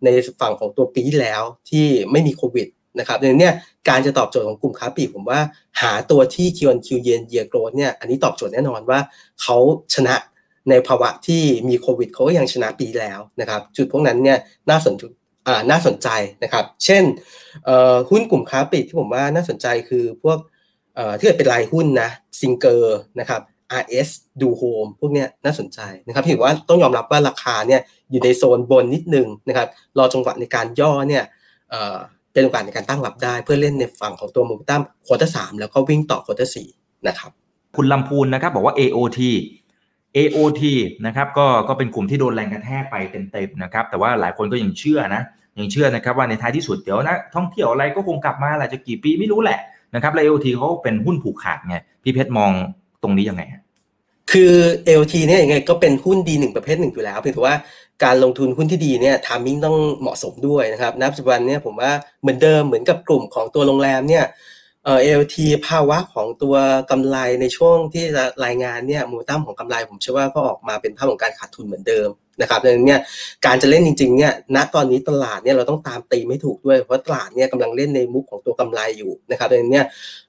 [0.03, 0.09] ใน
[0.41, 2.67] ฝั่งของตัวปีที่แล้วที่ไม่มีโควิด
[2.99, 3.55] นะครับดังนั้นเนี่ย
[3.89, 5.39] การจะตอบโจทย์ของกลุ่มค้าปลีกผมว่า
[5.81, 8.99] หาตัวที่ Q1Q เย็นเยียโกรดเนี่ยอันนี้ตอบโจทย์แน่นอนว่า
[9.41, 9.57] เขา
[9.93, 10.15] ชนะ
[10.69, 14.37] ในภาวะที่มีโควิดเขาก็ยังชนะปีแล้วนะครับ จุดพวกนั้นเนี่ย
[14.69, 15.03] น่าสนใจ
[15.71, 16.09] น่าสนใจ
[16.43, 17.03] นะครับ เช่น
[18.09, 20.37] หุ้นกลุ่มค้าปลีกที่ผมว่าน่าสนใจคือพวก
[21.17, 23.41] ที่เลือกเป็นรายหุ้นนะซิงเกอร์นะครับ
[23.81, 24.09] RS
[24.41, 31.23] ดูโฮมพวกเนี้ยน่าสนใจนะครับถือว่าต้องยอมรับว่าราคาเนี่ยอยู่ในโซนบนนิดนึงนะครับรอจังหวะในการย่อเนี่ย
[31.71, 36.57] เป็นโอกาสในการตั้งรับได้ เพื่อเล่นในฝั่งของตัว momentum quarter สามแล้วก็วิ่งต่อ quarter สี่
[37.07, 37.31] นะครับ
[37.75, 39.19] คุณลำพูนนะครับบอกว่า AOT
[40.17, 40.63] AOT
[41.05, 45.21] นะครับก็ก็เป็นกลุ่มที่โดนแรงกระแทกไปเต็มๆนะครับแต่ว่าหลายคนก็ยังเชื่อนะ
[45.59, 49.59] ยังเชื่อนะครับว่าในท้ายที่สุดเดี๋ยวนะท่องเที่ยวอะไรก็คงกลับมาแหละจะกี่ปีไม่รู้แหละ
[49.95, 52.51] นะครับแล้ว AOT เขาเป็นหุ้นผูกขาดไงพี่เพชรมอง
[53.03, 53.43] ตรงนี้ยังไง
[54.31, 54.53] คือ
[55.01, 57.55] LT เนี่ยยังไงก็เป็นหุ้นดีหนึ่งประเภทหนึ่งอยู่แล้วเพียงแต่ว่า
[58.03, 64.25] การลงทุนหุ้นที่ดีเนี่ยทามมิ่งต้องเหมาะสมด้วยนะครับณปัจจุบันเนี่ยผมว่าเหมือนเดิมเหมือนกับกลุ่มของตัวโรงแรมเนี่ย
[64.83, 65.35] เอ่อ LT
[65.67, 66.55] ภาวะของตัว
[66.91, 68.05] กำไรในช่วงที่
[68.45, 72.09] รายงานเนี่ยมูตั้มของกำไรผมเชื่อว่าก็ออกมาเป็นภาพของการขาดทุนเหมือนเดิม
[72.41, 72.99] นะครับดังนั้นเนี่ย
[73.45, 79.85] การจะเล่นจริงๆเนี่ยณตอนนี้ตลาดเนี่ยเราต้องตามตีไม่ถูกด้วยเพราะตลาดเนี่ยกำลังเล่นในมุกของตัวกำไรอยู่นะครับดังนั้นเนี่ย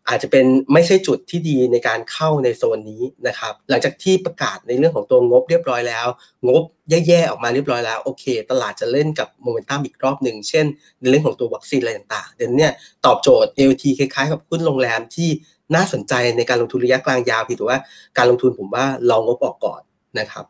[0.09, 6.07] อาจจะเป็นไม่ใช่จุดที่ดีในการเข้าในโซนนี้นะครับหลังจากที่ประกาศในเรื่องของตัวงบเรียบร้อยแล้ว
[6.47, 10.67] งบแย่ๆออกมาเรียบร้อยแล้วโอเค ตลาดจะเล่นกับโมเมนตัมอีกรอบหนึ่งเช่น
[11.01, 12.69] ในเรื่องของตัววัคซีนอะไรต่างๆเดี๋ยวนี้
[13.07, 15.29] ตอบโจทย์ LT คล้ายๆกับหุ้นโรงแรมที่
[15.75, 17.79] น่าสนใจในการลงทุนระยะกลางยาวพี่ถือว่า
[18.17, 19.81] การลงทุนผมว่าลองงบออกก่อน
[20.19, 20.45] นะครับ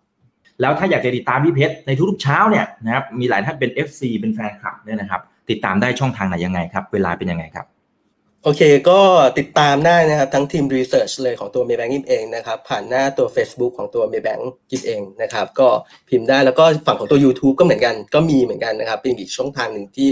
[0.61, 7.67] แล้วถ้าอยากจะติดตามพี่เพชรในทุกๆเช้าเนี่ยนะครับมีหลายท่านเป็น FC เป็นแฟนคลับเนี่ยนะครับติดตามได้ช่องทางไหนยังไงครับเวลาเป็นยังไงครับ
[8.47, 9.01] โอเค ก็
[9.38, 15.69] ติดตามได้นะครับ ทั้งทีมรีเสิร์ชเลยของตัว Maybank ยิมเองนะครับ ผ่านหน้าตัว Facebook ของตัว Maybank ยิมเองนะครับ ก็
[16.09, 20.09] พิมพ์ได้แล้วก็ฝั่งของตัว YouTube ก็เหมือนกัน ก็มีเหมือนกันนะครับ เป็นอีกช่องทางหนึ่งที่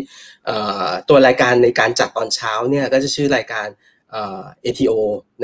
[1.08, 3.66] ตัวรายการในการจัดตอนเช้าเนี่ย ก็จะชื่อรายการ
[4.64, 4.92] ATO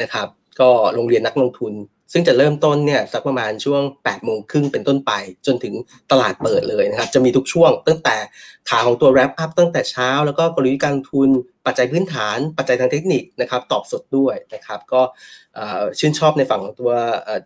[0.01, 0.29] นะครับ
[0.61, 1.73] ก็โรงเรียนนักลงทุน
[2.13, 5.13] ซึ่งจะเริ่มต้นเนี่ยสักประมาณช่วง8โมงครึ่งเป็นต้นไป
[5.47, 5.75] จนถึง
[6.11, 8.17] ตลาดเปิดเลยนะครับ จะมีทุกช่วงตั้งแต่
[8.69, 11.31] ขาของตัวแรปอัพตั้งแต่เช้า แล้วก็กลยุทธ์การทุน
[11.67, 15.01] ปัจจัยพื้นฐาน ปัจจัยทางเทคนิคนะครับ ตอบสดด้วยนะครับ ก็
[15.99, 16.93] ชื่นชอบในฝั่งของตัว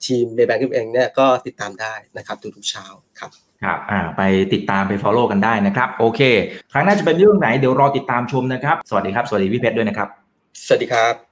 [0.06, 2.86] ทีมในแบงก์เองเนี่ยก็ติดตามได้นะครับทุกๆเช้า
[3.18, 3.30] ครับ
[3.62, 4.22] ครับอ่าไป
[4.54, 6.20] ติดตามไป follow กันได้นะครับ โอเค
[6.72, 10.08] ครั้งหน้าจะเป็นเรื่องไหนเดี๋ยวรอติดตามชมนะครับ สวัสดีครับ สวัสดีพี่เพชรด้วยนะครับ
[10.66, 11.31] สวัสดีครับ